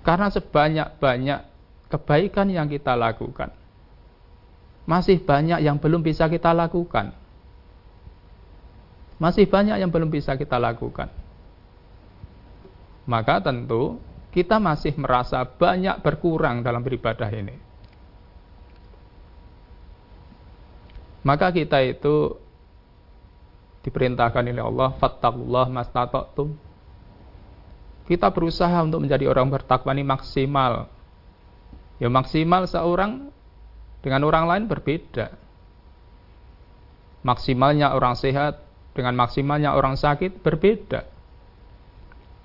Karena 0.00 0.32
sebanyak-banyak 0.32 1.40
kebaikan 1.92 2.48
yang 2.48 2.72
kita 2.72 2.96
lakukan 2.96 3.52
masih 4.88 5.20
banyak 5.20 5.60
yang 5.60 5.76
belum 5.76 6.00
bisa 6.00 6.32
kita 6.32 6.56
lakukan. 6.56 7.12
Masih 9.20 9.44
banyak 9.44 9.76
yang 9.76 9.92
belum 9.92 10.08
bisa 10.08 10.32
kita 10.40 10.56
lakukan. 10.56 11.12
Maka 13.04 13.44
tentu 13.44 14.00
kita 14.32 14.56
masih 14.56 14.96
merasa 14.96 15.44
banyak 15.44 16.00
berkurang 16.00 16.64
dalam 16.64 16.80
beribadah 16.80 17.28
ini. 17.28 17.56
Maka 21.20 21.52
kita 21.52 21.84
itu 21.84 22.40
diperintahkan 23.84 24.48
oleh 24.48 24.64
Allah, 24.64 24.96
fattaqullah 24.96 25.68
mastata'tum. 25.68 26.48
Kita 28.08 28.32
berusaha 28.32 28.80
untuk 28.80 29.04
menjadi 29.04 29.28
orang 29.28 29.52
bertakwa 29.52 29.92
ini 29.92 30.00
maksimal. 30.00 30.88
Ya 32.00 32.08
maksimal 32.08 32.64
seorang 32.64 33.28
dengan 34.02 34.22
orang 34.26 34.44
lain 34.46 34.64
berbeda. 34.70 35.34
Maksimalnya 37.26 37.92
orang 37.92 38.14
sehat 38.14 38.62
dengan 38.94 39.14
maksimalnya 39.18 39.74
orang 39.74 39.98
sakit 39.98 40.42
berbeda. 40.42 41.06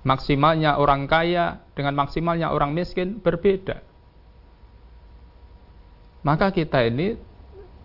Maksimalnya 0.04 0.76
orang 0.76 1.08
kaya 1.08 1.64
dengan 1.72 1.96
maksimalnya 1.96 2.52
orang 2.52 2.76
miskin 2.76 3.22
berbeda. 3.22 3.80
Maka 6.24 6.52
kita 6.52 6.84
ini 6.84 7.16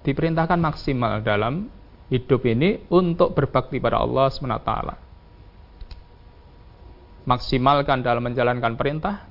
diperintahkan 0.03 0.59
maksimal 0.59 1.23
dalam 1.23 1.67
hidup 2.11 2.41
ini 2.47 2.83
untuk 2.91 3.35
berbakti 3.37 3.77
pada 3.79 4.01
Allah 4.01 4.27
SWT. 4.31 4.71
Maksimalkan 7.29 8.01
dalam 8.01 8.23
menjalankan 8.25 8.73
perintah, 8.73 9.27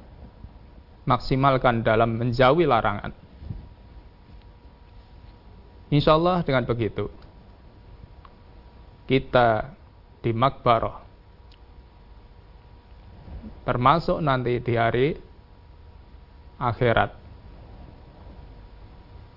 maksimalkan 1.09 1.82
dalam 1.82 2.14
menjauhi 2.14 2.68
larangan. 2.68 3.28
Insya 5.89 6.16
Allah 6.16 6.45
dengan 6.45 6.68
begitu 6.68 7.09
kita 9.09 9.72
di 10.20 10.36
Makbaroh 10.36 11.01
termasuk 13.64 14.20
nanti 14.20 14.61
di 14.61 14.74
hari 14.76 15.16
akhirat 16.61 17.11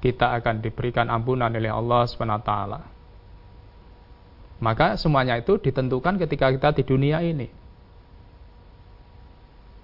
kita 0.02 0.34
akan 0.42 0.66
diberikan 0.66 1.08
ampunan 1.14 1.54
oleh 1.54 1.70
Allah 1.70 2.10
SWT. 2.10 2.52
Maka 4.62 4.98
semuanya 4.98 5.38
itu 5.38 5.62
ditentukan 5.62 6.18
ketika 6.18 6.50
kita 6.50 6.70
di 6.74 6.84
dunia 6.86 7.22
ini. 7.22 7.48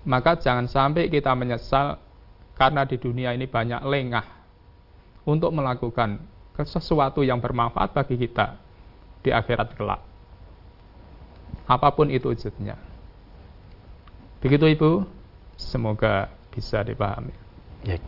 Maka 0.10 0.42
jangan 0.42 0.66
sampai 0.66 1.14
kita 1.14 1.38
menyesal 1.38 2.02
karena 2.58 2.86
di 2.90 2.98
dunia 2.98 3.38
ini 3.38 3.46
banyak 3.46 3.82
lengah 3.86 4.26
untuk 5.30 5.54
melakukan 5.54 6.18
sesuatu 6.66 7.22
yang 7.22 7.38
bermanfaat 7.38 7.94
bagi 7.94 8.18
kita 8.18 8.58
di 9.22 9.30
akhirat 9.30 9.78
kelak. 9.78 10.02
Apa 11.68 11.92
pun 11.92 12.08
itu 12.08 12.32
wujudnya. 12.32 12.80
Begitu 14.40 14.66
Ibu, 14.72 15.04
semoga 15.60 16.32
bisa 16.54 16.80
dipahami. 16.82 17.36
Ya. 17.84 18.00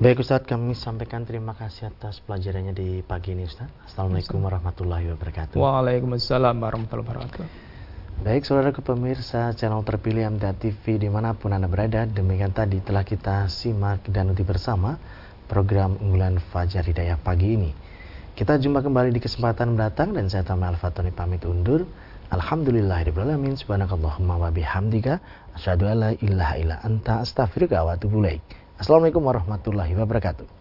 Baik 0.00 0.24
Ustadz, 0.24 0.48
kami 0.48 0.72
sampaikan 0.72 1.28
terima 1.28 1.52
kasih 1.52 1.92
atas 1.92 2.24
pelajarannya 2.24 2.72
di 2.72 3.04
pagi 3.04 3.36
ini 3.36 3.44
Ustadz. 3.44 3.90
Assalamualaikum 3.90 4.40
warahmatullahi 4.40 5.12
wabarakatuh. 5.12 5.60
Waalaikumsalam 5.60 6.56
warahmatullahi 6.56 7.04
wabarakatuh. 7.04 7.68
Baik 8.20 8.44
saudara 8.44 8.68
pemirsa 8.72 9.48
channel 9.56 9.80
terpilih 9.80 10.28
MTA 10.36 10.52
TV 10.52 11.00
di 11.00 11.08
mana 11.08 11.32
pun 11.32 11.56
Anda 11.56 11.72
berada, 11.72 12.04
demikian 12.04 12.52
tadi 12.52 12.80
telah 12.84 13.00
kita 13.00 13.48
simak 13.48 14.04
dan 14.12 14.28
uti 14.28 14.44
bersama 14.44 15.00
program 15.50 15.98
unggulan 15.98 16.38
Fajar 16.38 16.86
Hidayah 16.86 17.18
pagi 17.18 17.58
ini. 17.58 17.74
Kita 18.38 18.54
jumpa 18.54 18.86
kembali 18.86 19.10
di 19.10 19.18
kesempatan 19.18 19.74
mendatang 19.74 20.14
dan 20.14 20.30
saya 20.30 20.46
Tama 20.46 20.70
Al-Fatoni 20.70 21.10
pamit 21.10 21.42
undur. 21.42 21.82
Alhamdulillahirrahmanirrahim. 22.30 23.58
Subhanakallahumma 23.58 24.38
wa 24.38 24.54
bihamdika. 24.54 25.18
Asyadu 25.58 25.90
ala 25.90 26.14
ilaha 26.14 26.54
illa 26.62 26.78
anta 26.86 27.26
astaghfiruka 27.26 27.82
wa 27.82 27.98
atubu 27.98 28.22
Assalamualaikum 28.78 29.26
warahmatullahi 29.26 29.98
wabarakatuh. 29.98 30.59